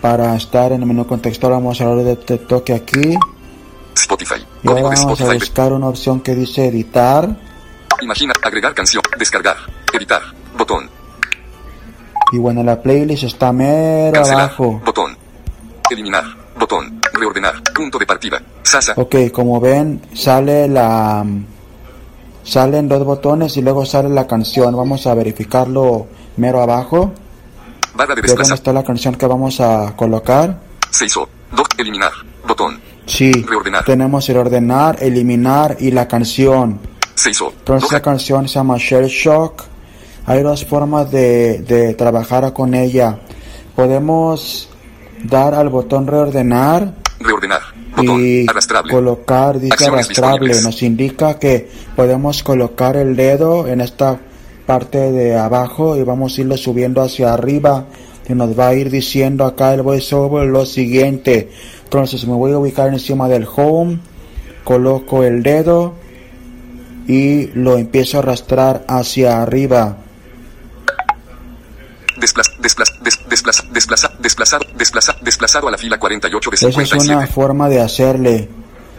para 0.00 0.36
estar 0.36 0.70
en 0.72 0.82
el 0.82 0.86
menú 0.86 1.06
contextual. 1.06 1.52
Vamos 1.54 1.80
a 1.80 1.86
darle 1.86 2.04
de 2.04 2.12
este 2.12 2.38
toque 2.38 2.72
aquí. 2.74 3.16
Spotify. 3.96 4.36
Y 4.62 4.68
ahora 4.68 4.82
vamos 4.82 5.00
a 5.00 5.02
Spotify. 5.12 5.38
buscar 5.38 5.72
una 5.72 5.88
opción 5.88 6.20
que 6.20 6.34
dice 6.34 6.66
editar. 6.68 7.36
Imagina, 8.00 8.32
agregar 8.42 8.74
canción, 8.74 9.02
descargar, 9.18 9.56
editar, 9.92 10.22
botón. 10.56 10.88
Y 12.32 12.38
bueno, 12.38 12.62
la 12.62 12.80
playlist 12.80 13.24
está 13.24 13.52
mero 13.52 14.12
Cancelar. 14.14 14.40
abajo. 14.44 14.80
Botón. 14.84 15.16
Eliminar. 15.90 16.24
Botón. 16.58 17.00
Reordenar. 17.12 17.62
Punto 17.74 17.98
de 17.98 18.06
partida. 18.06 18.40
Sasa. 18.62 18.94
Ok, 18.96 19.16
como 19.32 19.60
ven, 19.60 20.00
sale 20.14 20.68
la... 20.68 21.24
Salen 22.44 22.88
dos 22.88 23.04
botones 23.04 23.56
y 23.56 23.62
luego 23.62 23.86
sale 23.86 24.08
la 24.08 24.26
canción. 24.26 24.76
Vamos 24.76 25.06
a 25.06 25.14
verificarlo 25.14 26.06
mero 26.36 26.60
abajo. 26.60 27.12
Barra 27.94 28.14
de 28.14 28.22
¿De 28.22 28.28
dónde 28.28 28.28
desplazar. 28.28 28.54
está 28.54 28.72
la 28.72 28.82
canción 28.82 29.14
que 29.14 29.26
vamos 29.26 29.60
a 29.60 29.94
colocar? 29.96 30.58
Se 30.90 31.06
hizo. 31.06 31.28
Dos. 31.54 31.66
Eliminar. 31.78 32.10
Botón. 32.46 32.80
Sí, 33.06 33.30
Reordenar. 33.32 33.84
tenemos 33.84 34.28
el 34.28 34.36
ordenar, 34.38 34.96
eliminar 35.02 35.76
y 35.80 35.90
la 35.92 36.08
canción. 36.08 36.80
Se 37.14 37.30
hizo. 37.30 37.50
Entonces 37.50 37.92
la 37.92 38.00
canción 38.02 38.48
se 38.48 38.54
llama 38.54 38.76
Shell 38.78 39.06
Shock. 39.06 39.62
Hay 40.26 40.42
dos 40.42 40.64
formas 40.64 41.10
de, 41.10 41.58
de 41.62 41.94
trabajar 41.94 42.52
con 42.52 42.74
ella. 42.74 43.18
Podemos 43.76 44.68
dar 45.24 45.54
al 45.54 45.68
botón 45.68 46.06
reordenar 46.06 46.94
Reordenar. 47.22 47.60
Botón. 47.96 48.20
y 48.24 48.48
Arrastrable. 48.48 48.92
colocar, 48.92 49.58
dice 49.60 49.74
Acciones 49.74 50.06
arrastrable, 50.06 50.62
nos 50.62 50.82
indica 50.82 51.38
que 51.38 51.68
podemos 51.94 52.42
colocar 52.42 52.96
el 52.96 53.16
dedo 53.16 53.68
en 53.68 53.80
esta 53.80 54.18
parte 54.66 55.12
de 55.12 55.36
abajo 55.36 55.96
y 55.96 56.02
vamos 56.02 56.36
a 56.36 56.40
irlo 56.40 56.56
subiendo 56.56 57.02
hacia 57.02 57.32
arriba 57.32 57.86
y 58.28 58.34
nos 58.34 58.58
va 58.58 58.68
a 58.68 58.74
ir 58.74 58.90
diciendo 58.90 59.44
acá 59.44 59.74
el 59.74 59.82
voiceover 59.82 60.46
lo 60.46 60.64
siguiente. 60.64 61.50
Entonces 61.84 62.26
me 62.26 62.34
voy 62.34 62.52
a 62.52 62.58
ubicar 62.58 62.88
encima 62.88 63.28
del 63.28 63.46
home, 63.54 63.98
coloco 64.64 65.22
el 65.24 65.42
dedo 65.42 65.94
y 67.06 67.48
lo 67.48 67.76
empiezo 67.76 68.18
a 68.18 68.20
arrastrar 68.20 68.84
hacia 68.88 69.42
arriba. 69.42 69.98
Desplaz, 72.22 72.52
desplaz, 72.60 72.88
des, 73.02 73.18
desplaza, 73.28 73.64
desplaza, 73.72 74.12
desplazado, 74.20 74.64
desplaza, 74.76 75.16
desplazado 75.20 75.66
a 75.66 75.72
la 75.72 75.76
fila 75.76 75.98
48 75.98 76.50
de 76.50 76.54
Esa 76.54 76.68
es 76.68 76.74
57. 76.74 77.16
una 77.16 77.26
forma 77.26 77.68
de 77.68 77.80
hacerle. 77.80 78.48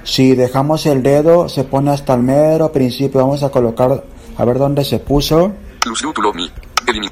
Si 0.04 0.36
dejamos 0.36 0.86
el 0.88 1.02
dedo, 1.02 1.48
se 1.48 1.64
pone 1.64 1.92
hasta 1.92 2.16
el 2.16 2.22
mero 2.22 2.74
principio. 2.74 3.22
Vamos 3.22 3.42
a 3.42 3.50
colocar, 3.50 4.04
a 4.38 4.46
ver 4.46 4.58
dónde 4.58 4.84
se 4.84 5.00
puso. 5.00 5.54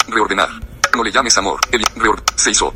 Reordenar. 0.10 0.50
No 0.94 1.02
le 1.02 1.12
llames 1.14 1.38
amor. 1.38 1.58
Se 2.36 2.52
hizo. 2.52 2.74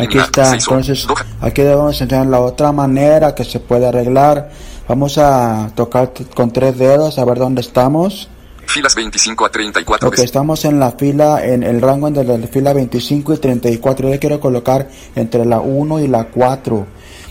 Aquí 0.00 0.18
está. 0.18 0.54
Entonces, 0.54 1.06
aquí 1.42 1.60
debemos 1.60 2.00
enseñar 2.00 2.28
la 2.28 2.40
otra 2.40 2.72
manera 2.72 3.34
que 3.34 3.44
se 3.44 3.60
puede 3.60 3.88
arreglar. 3.88 4.50
Vamos 4.88 5.18
a 5.18 5.70
tocar 5.74 6.14
con 6.34 6.50
tres 6.50 6.78
dedos 6.78 7.18
a 7.18 7.26
ver 7.26 7.38
dónde 7.38 7.60
estamos. 7.60 8.30
Filas 8.70 8.94
25 8.94 9.44
a 9.44 9.50
34 9.50 10.08
Ok, 10.08 10.18
estamos 10.20 10.64
en 10.64 10.78
la 10.78 10.92
fila, 10.92 11.44
en 11.44 11.62
el 11.62 11.80
rango 11.80 12.08
entre 12.08 12.24
la 12.24 12.46
fila 12.46 12.72
25 12.72 13.34
y 13.34 13.36
34. 13.38 14.06
Yo 14.06 14.12
le 14.12 14.18
quiero 14.18 14.40
colocar 14.40 14.88
entre 15.14 15.44
la 15.44 15.60
1 15.60 16.00
y 16.00 16.06
la 16.06 16.24
4. 16.24 16.86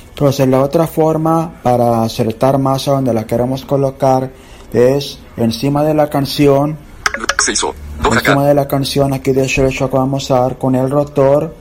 Entonces, 0.09 0.47
la 0.47 0.61
otra 0.61 0.85
forma 0.85 1.61
para 1.63 2.03
acertar 2.03 2.57
más 2.57 2.87
a 2.87 2.91
donde 2.91 3.13
la 3.13 3.25
queremos 3.25 3.63
colocar 3.63 4.31
es 4.73 5.19
encima 5.37 5.83
de 5.83 5.93
la 5.93 6.09
canción. 6.09 6.77
Se 7.39 7.53
hizo. 7.53 7.73
Encima 8.11 8.45
de 8.45 8.53
la 8.53 8.67
canción 8.67 9.13
aquí 9.13 9.31
de 9.31 9.47
Shock 9.47 9.91
vamos 9.91 10.29
a 10.31 10.39
dar 10.39 10.57
con 10.57 10.75
el 10.75 10.89
rotor 10.89 11.55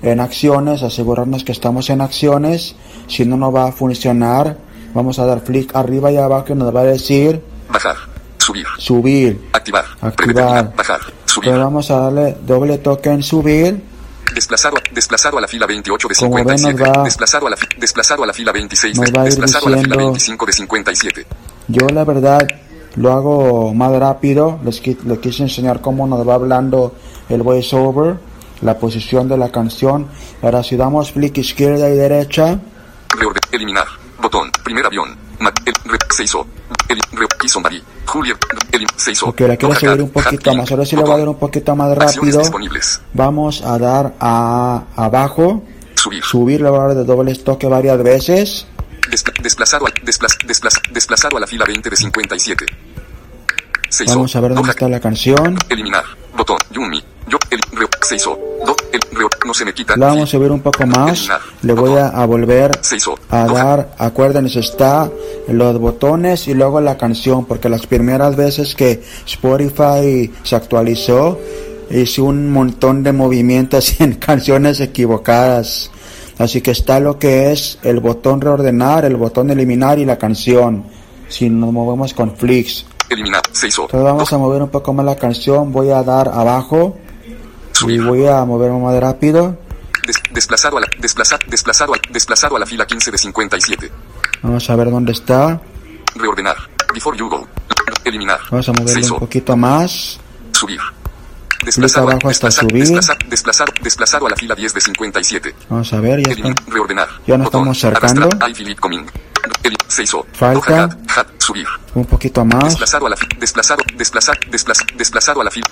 en 0.00 0.20
acciones, 0.20 0.82
asegurarnos 0.82 1.44
que 1.44 1.52
estamos 1.52 1.90
en 1.90 2.00
acciones. 2.00 2.76
Si 3.08 3.24
no, 3.24 3.36
no 3.36 3.52
va 3.52 3.68
a 3.68 3.72
funcionar. 3.72 4.56
Vamos 4.94 5.18
a 5.18 5.26
dar 5.26 5.40
flick 5.40 5.74
arriba 5.74 6.10
y 6.12 6.16
abajo 6.16 6.52
y 6.52 6.54
nos 6.54 6.74
va 6.74 6.80
a 6.80 6.84
decir 6.84 7.42
Bajar. 7.72 8.11
Subir. 8.42 8.66
subir. 8.78 9.48
Activar. 9.52 9.84
Activar. 10.00 10.74
Bajar. 10.76 11.00
Subir. 11.26 11.48
Entonces 11.50 11.58
vamos 11.64 11.90
a 11.90 11.98
darle 12.00 12.36
doble 12.46 12.78
toque 12.78 13.10
en 13.10 13.22
subir. 13.22 13.82
Desplazado, 14.34 14.76
a- 14.78 14.94
desplazado 14.94 15.38
a 15.38 15.40
la 15.42 15.48
fila 15.48 15.66
28 15.66 16.08
de 16.08 16.14
Como 16.14 16.34
ven, 16.36 16.46
nos 16.46 16.60
57. 16.60 16.98
va- 16.98 17.04
desplazado, 17.04 17.46
a 17.46 17.50
la 17.50 17.56
desplazado 17.76 18.22
a 18.22 18.26
la 18.26 18.32
fila 18.32 18.50
26. 18.52 18.96
nos 18.98 19.12
de- 19.12 19.18
a 19.18 19.24
desplazado 19.24 19.66
a 19.66 19.70
la 19.70 19.76
fila 19.78 19.88
diciendo- 19.88 20.06
25 20.12 20.46
de 20.46 20.52
57. 20.52 21.26
Yo 21.68 21.86
la 21.88 22.04
verdad 22.04 22.40
lo 22.96 23.12
hago 23.12 23.74
más 23.74 23.92
rápido. 23.92 24.58
Les, 24.64 24.80
les 25.04 25.18
quise 25.18 25.42
enseñar 25.44 25.80
cómo 25.80 26.06
nos 26.06 26.26
va 26.26 26.34
hablando 26.34 26.94
el 27.28 27.42
voiceover, 27.42 28.16
la 28.62 28.78
posición 28.78 29.28
de 29.28 29.36
la 29.36 29.50
canción. 29.52 30.08
Ahora 30.42 30.62
si 30.62 30.76
damos 30.76 31.12
flick 31.12 31.36
izquierda 31.38 31.88
y 31.90 31.94
derecha. 31.96 32.58
Reorde, 33.10 33.40
eliminar. 33.52 33.86
Botón. 34.20 34.50
Primer 34.64 34.86
avión. 34.86 35.16
Se 38.96 39.10
hizo. 39.12 39.26
Ok, 39.26 39.40
la 39.40 39.56
quiero 39.56 39.74
subir 39.74 40.02
un 40.02 40.10
poquito 40.10 40.54
más. 40.54 40.70
Ahora 40.70 40.84
sí 40.86 40.96
le 40.96 41.02
voy 41.02 41.12
a 41.12 41.18
dar 41.18 41.28
un 41.28 41.38
poquito 41.38 41.74
más 41.76 41.88
rápido. 41.96 42.40
Vamos 43.12 43.62
a 43.62 43.78
dar 43.78 44.14
a 44.20 44.84
abajo. 44.96 45.64
Subir. 45.94 46.22
Subir, 46.24 46.60
le 46.60 46.68
voy 46.70 46.78
a 46.80 46.82
dar 46.84 46.94
de 46.96 47.04
doble 47.04 47.34
toque 47.36 47.66
varias 47.66 48.02
veces. 48.02 48.66
Despla- 49.10 49.42
desplazado, 49.42 49.86
desplaz, 50.04 50.38
desplaz, 50.46 50.74
desplazado 50.92 51.36
a 51.36 51.40
la 51.40 51.46
fila 51.46 51.64
20 51.66 51.90
de 51.90 51.96
57. 51.96 52.66
Se 53.88 54.04
hizo. 54.04 54.14
Vamos 54.14 54.34
a 54.36 54.40
ver 54.40 54.54
dónde 54.54 54.70
está 54.70 54.88
la 54.88 55.00
canción. 55.00 55.56
Eliminar. 55.68 56.04
Botón. 56.36 56.56
Yumi. 56.70 57.02
Yo. 57.28 57.38
El, 57.50 57.60
re, 57.72 57.86
se 58.02 58.16
hizo. 58.16 58.38
Do, 58.66 58.74
el, 58.92 59.00
re, 59.00 59.26
no 59.46 59.54
se 59.54 59.64
me 59.64 59.72
quita. 59.74 59.96
La 59.96 60.06
vamos 60.08 60.24
a 60.24 60.26
subir 60.26 60.50
un 60.50 60.60
poco 60.60 60.86
más. 60.86 61.10
Eliminar. 61.18 61.40
Le 61.62 61.72
voy 61.74 61.92
a, 61.98 62.08
a 62.08 62.26
volver 62.26 62.70
Se 62.82 62.96
hizo. 62.96 63.14
a 63.30 63.46
Doja- 63.46 63.52
dar, 63.54 63.94
acuérdense, 63.98 64.60
está 64.60 65.10
los 65.48 65.78
botones 65.78 66.48
y 66.48 66.54
luego 66.54 66.80
la 66.80 66.96
canción, 66.96 67.44
porque 67.44 67.68
las 67.68 67.86
primeras 67.86 68.36
veces 68.36 68.74
que 68.74 69.02
Spotify 69.26 70.30
se 70.42 70.56
actualizó, 70.56 71.38
hice 71.90 72.20
un 72.22 72.50
montón 72.50 73.02
de 73.02 73.12
movimientos 73.12 73.94
en 74.00 74.14
canciones 74.14 74.80
equivocadas. 74.80 75.90
Así 76.38 76.60
que 76.60 76.70
está 76.70 76.98
lo 76.98 77.18
que 77.18 77.52
es 77.52 77.78
el 77.82 78.00
botón 78.00 78.40
reordenar, 78.40 79.04
el 79.04 79.16
botón 79.16 79.50
eliminar 79.50 79.98
y 79.98 80.04
la 80.04 80.16
canción. 80.16 80.84
Si 81.28 81.48
nos 81.50 81.72
movemos 81.72 82.14
con 82.14 82.34
flicks. 82.36 82.86
Eliminar. 83.10 83.42
Se 83.52 83.68
hizo. 83.68 83.82
Entonces 83.82 84.04
vamos 84.04 84.32
a 84.32 84.38
mover 84.38 84.62
un 84.62 84.68
poco 84.70 84.92
más 84.92 85.04
la 85.04 85.16
canción, 85.16 85.70
voy 85.72 85.90
a 85.90 86.02
dar 86.02 86.28
abajo 86.28 86.96
y 87.88 87.98
voy 87.98 88.26
a 88.26 88.44
mover 88.44 88.70
más 88.72 88.98
rápido. 89.00 89.58
Des- 90.06 90.20
desplazado 90.32 90.78
a 90.78 90.80
la, 90.80 90.86
desplaza- 90.98 91.38
desplazado, 91.46 91.94
al, 91.94 92.00
desplazado 92.10 92.56
a 92.56 92.58
la 92.58 92.66
fila 92.66 92.86
15 92.86 93.10
de 93.10 93.18
57. 93.18 93.92
Vamos 94.42 94.68
a 94.68 94.76
ver 94.76 94.90
dónde 94.90 95.12
está. 95.12 95.60
Reordenar. 96.16 96.56
Before 96.92 97.16
you 97.16 97.28
go. 97.28 97.46
Eliminar. 98.04 98.40
Vamos 98.50 98.68
a 98.68 98.72
hizo. 99.00 99.14
un 99.14 99.20
poquito 99.20 99.56
más. 99.56 100.18
Subir. 100.52 100.80
Desplazado, 101.64 102.08
abajo 102.10 102.28
hasta 102.28 102.48
desplaza- 102.48 102.60
subir. 102.60 102.84
desplaza- 102.84 103.16
desplazado, 103.28 103.72
desplazado 103.82 104.26
a 104.26 104.30
la 104.30 104.36
fila 104.36 104.54
10 104.54 104.74
de 104.74 104.80
57. 104.80 105.54
Vamos 105.68 105.92
a 105.92 106.00
ver, 106.00 106.16
ya 106.18 106.22
está. 106.22 106.32
Eliminar. 106.32 106.62
Reordenar. 106.68 107.08
Ya 107.26 107.38
nos 107.38 107.46
estamos 107.46 107.78
acercando. 107.78 108.28
Hizo. 110.02 110.26
Falta. 110.32 110.88
Subir. 111.38 111.66
Un 111.94 112.04
poquito 112.06 112.44
más. 112.44 112.64
Desplazado 112.64 113.06
a 113.06 113.10
la 113.10 113.16
fila. 113.16 113.36
Desplazado. 113.38 113.82
Desplazar. 113.96 114.38
Desplazar. 114.50 114.86
Desplazado 114.96 115.40
a 115.40 115.44
la 115.44 115.50
fila. 115.50 115.66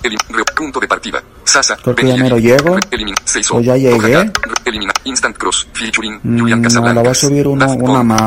Punto 0.55 0.79
de 0.79 0.87
partida. 0.87 1.23
Sasa. 1.43 1.75
Creo 1.77 1.95
que 1.95 2.07
ya 2.07 2.17
mero 2.17 2.37
Yeli, 2.37 2.49
llego. 2.57 2.77
Se 3.25 3.39
hizo. 3.39 3.55
Pues 3.55 3.65
ya 3.65 3.75
llegué. 3.77 4.11
Cat, 4.13 4.37
re- 4.45 4.53
Elimina. 4.65 4.93
Instant 5.05 5.37
cross. 5.37 5.67
Featuring. 5.73 6.19
Mm, 6.23 6.39
Julian 6.39 6.61
no, 6.61 6.67
Casablancas. 6.67 6.95
la 6.95 7.01
voy 7.01 7.11
a 7.11 7.15
subir 7.15 7.47
uno- 7.47 7.73
una 7.73 8.03
más. 8.03 8.21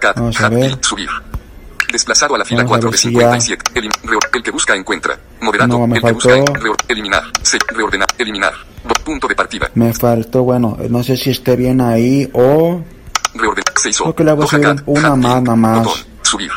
Cat. 0.00 0.16
Vamos 0.16 0.40
a 0.40 0.48
ver. 0.48 0.78
subir. 0.82 1.08
Desplazado 1.96 2.34
a 2.34 2.38
la 2.38 2.44
fila 2.44 2.58
Vamos 2.64 2.72
a 2.72 2.80
4 2.80 2.90
ver 2.90 2.92
de 2.92 2.98
si 2.98 3.10
ya- 3.12 3.18
57. 3.20 3.70
Elim, 3.74 3.90
reor- 4.04 4.28
el 4.34 4.42
que 4.42 4.50
busca 4.50 4.74
encuentra. 4.76 5.18
Moderato. 5.40 5.78
No, 5.78 5.86
me 5.86 5.96
el 5.96 6.02
que 6.02 6.12
busca 6.12 6.28
faltó. 6.30 6.52
en- 6.52 6.60
reor- 6.62 6.84
eliminar. 6.88 7.22
Se, 7.42 7.58
reordenar. 7.68 8.08
Eliminar. 8.18 8.52
Punto 9.04 9.26
de 9.28 9.34
partida. 9.34 9.70
Me 9.74 9.94
faltó, 9.94 10.42
bueno, 10.42 10.76
no 10.90 11.02
sé 11.02 11.16
si 11.16 11.30
esté 11.30 11.56
bien 11.56 11.80
ahí 11.80 12.28
o... 12.34 12.82
Reorden. 13.34 13.64
Se 13.76 13.88
hizo. 13.90 14.04
Creo 14.04 14.14
que 14.16 14.24
le 14.24 14.32
voy 14.34 14.44
a 14.44 14.48
subir 14.48 14.82
una 14.86 15.08
Hat, 15.08 15.16
más, 15.16 15.38
y- 15.38 15.42
nada 15.42 15.56
más. 15.56 15.84
botón, 15.84 16.00
Subir. 16.22 16.50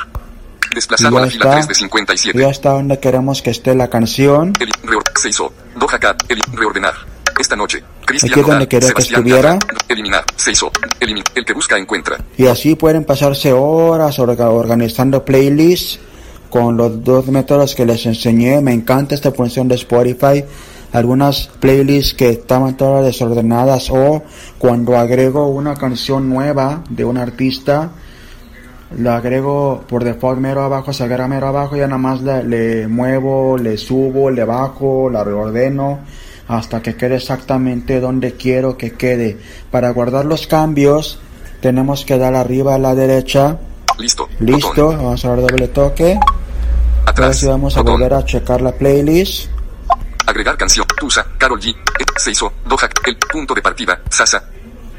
Y 0.71 0.75
Desplazado 0.75 1.12
ya 1.12 1.17
a 1.17 1.21
la 1.25 1.28
fila 1.32 1.45
está. 1.45 1.56
3 1.56 1.67
de 1.69 1.73
57. 1.75 2.39
Ya 2.39 2.49
está 2.49 2.69
donde 2.71 2.99
queremos 2.99 3.41
que 3.41 3.49
esté 3.52 3.73
la 3.75 3.88
canción. 3.89 4.54
Eli- 4.60 4.71
reor- 4.84 5.04
se 5.17 5.30
hizo. 5.30 5.54
Doja 5.75 5.97
Cat. 5.99 6.21
Eli- 6.28 6.41
reordenar. 6.54 6.93
Esta 7.39 7.56
noche. 7.56 7.82
Aquí 8.04 8.17
es 8.17 8.45
donde 8.45 8.67
quería 8.67 8.91
que 8.91 9.02
estuviera. 9.02 9.58
Eliminar. 9.88 10.25
Se 10.36 10.52
hizo. 10.52 10.69
Elimin. 10.99 11.23
El 11.34 11.45
que 11.45 11.54
busca 11.54 11.78
encuentra. 11.78 12.17
Y 12.38 12.47
así 12.47 12.75
pueden 12.75 13.06
pasarse 13.06 13.54
horas 13.54 14.19
orga- 14.19 14.49
organizando 14.52 15.23
playlists 15.23 15.99
con 16.49 16.75
los 16.75 17.02
dos 17.04 17.28
métodos 17.28 17.75
que 17.75 17.86
les 17.86 18.06
enseñé. 18.06 18.60
Me 18.62 18.73
encanta 18.73 19.15
esta 19.15 19.32
función 19.32 19.69
de 19.69 19.75
Spotify. 19.75 20.43
Algunas 20.91 21.47
playlists 21.60 22.13
que 22.13 22.30
estaban 22.30 22.75
todas 22.75 23.06
desordenadas 23.06 23.89
o 23.89 24.21
cuando 24.58 24.97
agrego 24.97 25.47
una 25.47 25.75
canción 25.75 26.28
nueva 26.30 26.84
de 26.89 27.06
un 27.06 27.17
artista, 27.17 27.91
la 28.97 29.17
agrego 29.17 29.86
por 29.88 30.04
default 30.04 30.39
mero 30.39 30.63
abajo, 30.63 30.91
se 30.91 31.04
agrega 31.04 31.28
mero 31.28 31.47
abajo, 31.47 31.75
ya 31.78 31.86
nada 31.86 31.99
más 31.99 32.21
le, 32.23 32.43
le 32.43 32.88
muevo, 32.88 33.56
le 33.58 33.78
subo, 33.78 34.32
le 34.32 34.43
bajo, 34.43 35.10
la 35.12 35.23
reordeno 35.23 35.99
hasta 36.50 36.82
que 36.82 36.96
quede 36.98 37.16
exactamente 37.16 38.02
donde 38.02 38.34
quiero 38.34 38.76
que 38.78 38.92
quede. 38.94 39.38
Para 39.72 39.92
guardar 39.92 40.26
los 40.26 40.48
cambios 40.48 41.20
tenemos 41.62 42.04
que 42.04 42.18
dar 42.18 42.36
arriba 42.36 42.76
a 42.76 42.80
la 42.80 42.96
derecha. 42.96 43.58
Listo. 43.98 44.28
Listo, 44.40 44.68
Botón. 44.70 44.98
vamos 44.98 45.24
a 45.26 45.30
dar 45.30 45.42
doble 45.42 45.68
toque. 45.70 46.14
Ahora 46.16 47.02
Atrás. 47.06 47.38
sí 47.38 47.46
vamos 47.48 47.76
a 47.78 47.82
Botón. 47.82 47.94
volver 48.00 48.14
a 48.14 48.26
checar 48.26 48.62
la 48.62 48.72
playlist. 48.74 49.50
Agregar 50.26 50.58
canción. 50.58 50.86
Tusa, 50.98 51.26
Carol 51.38 51.60
G. 51.60 51.70
Eh, 51.70 51.76
Se 52.18 52.32
hizo. 52.32 52.52
Doha. 52.66 52.90
El 53.06 53.18
punto 53.18 53.54
de 53.54 53.62
partida. 53.62 54.00
Sasa. 54.10 54.44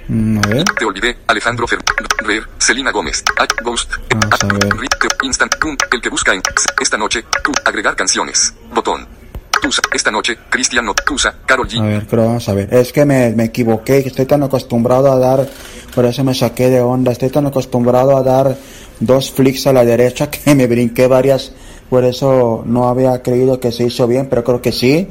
Mm, 0.09 0.39
a 0.39 0.47
ver. 0.49 0.65
Te 0.65 0.85
olvidé. 0.85 1.19
Alejandro 1.29 1.67
Fer. 1.69 1.79
Rer. 2.19 2.43
Selena 2.59 2.91
Gómez. 2.91 3.23
Ghost. 3.63 3.93
Vamos 4.11 4.43
a 4.43 4.47
ver. 4.47 4.69
Ri- 4.75 4.89
te- 4.99 5.27
Instant. 5.27 5.55
El 5.93 6.01
que 6.01 6.09
busca 6.09 6.35
en. 6.35 6.43
Esta 6.81 6.97
noche. 6.99 7.25
Tú. 7.45 7.53
Agregar 7.65 7.95
canciones. 7.97 8.53
Botón. 8.75 9.07
Tusa. 9.61 9.83
Esta 9.93 10.11
noche. 10.11 10.37
Cristian 10.49 10.85
No. 10.85 10.95
Tusa. 10.95 11.35
Carol 11.47 11.67
A 11.67 11.71
G. 11.71 11.83
ver, 11.83 12.07
pero 12.09 12.27
vamos 12.27 12.49
a 12.49 12.55
ver. 12.55 12.73
Es 12.73 12.93
que 12.93 13.05
me, 13.05 13.31
me 13.31 13.45
equivoqué, 13.45 13.99
estoy 13.99 14.27
tan 14.27 14.43
acostumbrado 14.43 15.13
a 15.13 15.19
dar, 15.19 15.47
por 15.95 16.05
eso 16.05 16.25
me 16.25 16.35
saqué 16.35 16.71
de 16.71 16.81
onda, 16.81 17.13
estoy 17.13 17.31
tan 17.31 17.47
acostumbrado 17.47 18.17
a 18.17 18.23
dar 18.23 18.57
dos 19.01 19.31
flicks 19.31 19.67
a 19.67 19.73
la 19.73 19.85
derecha 19.85 20.31
que 20.31 20.55
me 20.55 20.67
brinqué 20.67 21.07
varias, 21.07 21.53
por 21.89 22.05
eso 22.05 22.63
no 22.67 22.89
había 22.89 23.23
creído 23.23 23.59
que 23.61 23.73
se 23.73 23.85
hizo 23.85 24.07
bien, 24.07 24.29
pero 24.29 24.45
creo 24.45 24.61
que 24.63 24.73
sí. 24.73 25.09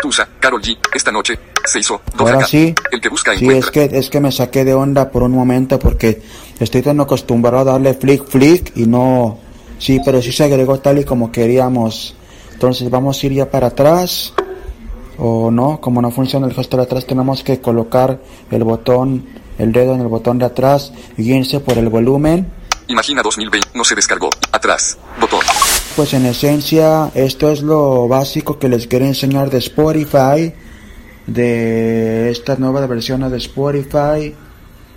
Tusa. 0.00 0.28
Carol 0.40 0.60
G. 0.62 0.76
Esta 0.94 1.10
noche. 1.12 1.38
Se 1.64 1.80
hizo. 1.80 2.00
Ahora 2.16 2.46
sí. 2.46 2.74
El 2.90 3.00
que 3.00 3.08
busca 3.08 3.36
Sí, 3.36 3.44
encuentra. 3.44 3.82
es 3.82 3.90
que, 3.90 3.98
es 3.98 4.10
que 4.10 4.20
me 4.20 4.32
saqué 4.32 4.64
de 4.64 4.74
onda 4.74 5.10
por 5.10 5.22
un 5.22 5.32
momento 5.32 5.78
porque 5.78 6.22
estoy 6.60 6.82
tan 6.82 7.00
acostumbrado 7.00 7.58
a 7.58 7.64
darle 7.64 7.94
flick, 7.94 8.24
flick 8.26 8.72
y 8.76 8.86
no, 8.86 9.38
sí, 9.78 10.00
pero 10.04 10.22
sí 10.22 10.32
se 10.32 10.44
agregó 10.44 10.78
tal 10.80 10.98
y 10.98 11.04
como 11.04 11.30
queríamos. 11.32 12.14
Entonces 12.58 12.90
vamos 12.90 13.22
a 13.22 13.26
ir 13.26 13.34
ya 13.34 13.48
para 13.48 13.68
atrás 13.68 14.32
o 15.16 15.48
no, 15.48 15.80
como 15.80 16.02
no 16.02 16.10
funciona 16.10 16.44
el 16.48 16.54
gesto 16.54 16.76
de 16.76 16.82
atrás 16.82 17.06
tenemos 17.06 17.44
que 17.44 17.60
colocar 17.60 18.20
el 18.50 18.64
botón, 18.64 19.26
el 19.60 19.70
dedo 19.70 19.94
en 19.94 20.00
el 20.00 20.08
botón 20.08 20.40
de 20.40 20.46
atrás 20.46 20.92
guíense 21.16 21.60
por 21.60 21.78
el 21.78 21.88
volumen. 21.88 22.50
Imagina 22.88 23.22
2020. 23.22 23.68
No 23.74 23.84
se 23.84 23.94
descargó. 23.94 24.30
Atrás. 24.50 24.98
Botón. 25.20 25.38
Pues 25.94 26.12
en 26.14 26.26
esencia 26.26 27.12
esto 27.14 27.48
es 27.52 27.62
lo 27.62 28.08
básico 28.08 28.58
que 28.58 28.68
les 28.68 28.88
quería 28.88 29.06
enseñar 29.06 29.50
de 29.50 29.58
Spotify, 29.58 30.52
de 31.28 32.28
estas 32.28 32.58
nuevas 32.58 32.88
versiones 32.88 33.30
de 33.30 33.36
Spotify. 33.36 34.34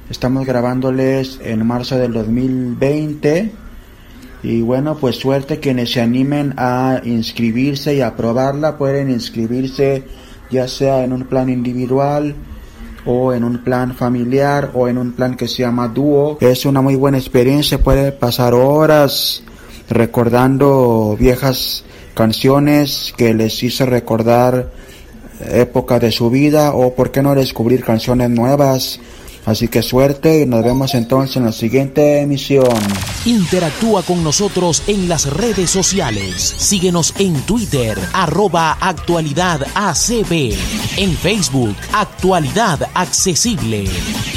Estamos 0.10 0.48
grabándoles 0.48 1.40
en 1.44 1.68
marzo 1.68 2.00
del 2.00 2.12
2020. 2.12 3.61
Y 4.44 4.62
bueno, 4.62 4.98
pues 4.98 5.18
suerte 5.18 5.60
quienes 5.60 5.92
se 5.92 6.02
animen 6.02 6.54
a 6.58 7.02
inscribirse 7.04 7.96
y 7.96 8.02
a 8.02 8.16
probarla. 8.16 8.78
Pueden 8.78 9.10
inscribirse 9.10 10.04
ya 10.50 10.68
sea 10.68 11.04
en 11.04 11.14
un 11.14 11.24
plan 11.24 11.50
individual 11.50 12.36
o 13.06 13.34
en 13.34 13.44
un 13.44 13.64
plan 13.64 13.96
familiar 13.96 14.72
o 14.74 14.88
en 14.88 14.98
un 14.98 15.14
plan 15.14 15.36
que 15.36 15.48
se 15.48 15.64
llama 15.64 15.88
dúo. 15.88 16.38
Es 16.42 16.66
una 16.66 16.82
muy 16.82 16.96
buena 16.96 17.18
experiencia, 17.18 17.80
puede 17.80 18.12
pasar 18.12 18.54
horas 18.54 19.44
recordando 19.90 21.16
viejas 21.20 21.84
canciones 22.14 23.14
que 23.18 23.34
les 23.34 23.62
hizo 23.64 23.86
recordar 23.86 24.72
época 25.50 26.00
de 26.00 26.12
su 26.12 26.30
vida 26.30 26.74
o 26.74 26.94
por 26.94 27.12
qué 27.12 27.22
no 27.22 27.36
descubrir 27.36 27.84
canciones 27.84 28.30
nuevas. 28.30 29.00
Así 29.46 29.68
que 29.68 29.82
suerte 29.82 30.42
y 30.42 30.46
nos 30.46 30.64
vemos 30.64 30.94
entonces 30.94 31.38
en 31.38 31.46
la 31.46 31.52
siguiente 31.52 32.22
emisión. 32.22 32.78
Interactúa 33.26 34.04
con 34.04 34.24
nosotros 34.24 34.84
en 34.88 35.10
las 35.10 35.32
redes 35.32 35.70
sociales. 35.70 36.56
Síguenos 36.58 37.14
en 37.20 37.34
Twitter, 37.42 38.00
arroba 38.14 38.78
actualidad. 38.80 39.62
En 40.98 41.16
Facebook, 41.16 41.76
Actualidad 41.94 42.90
Accesible. 42.94 43.86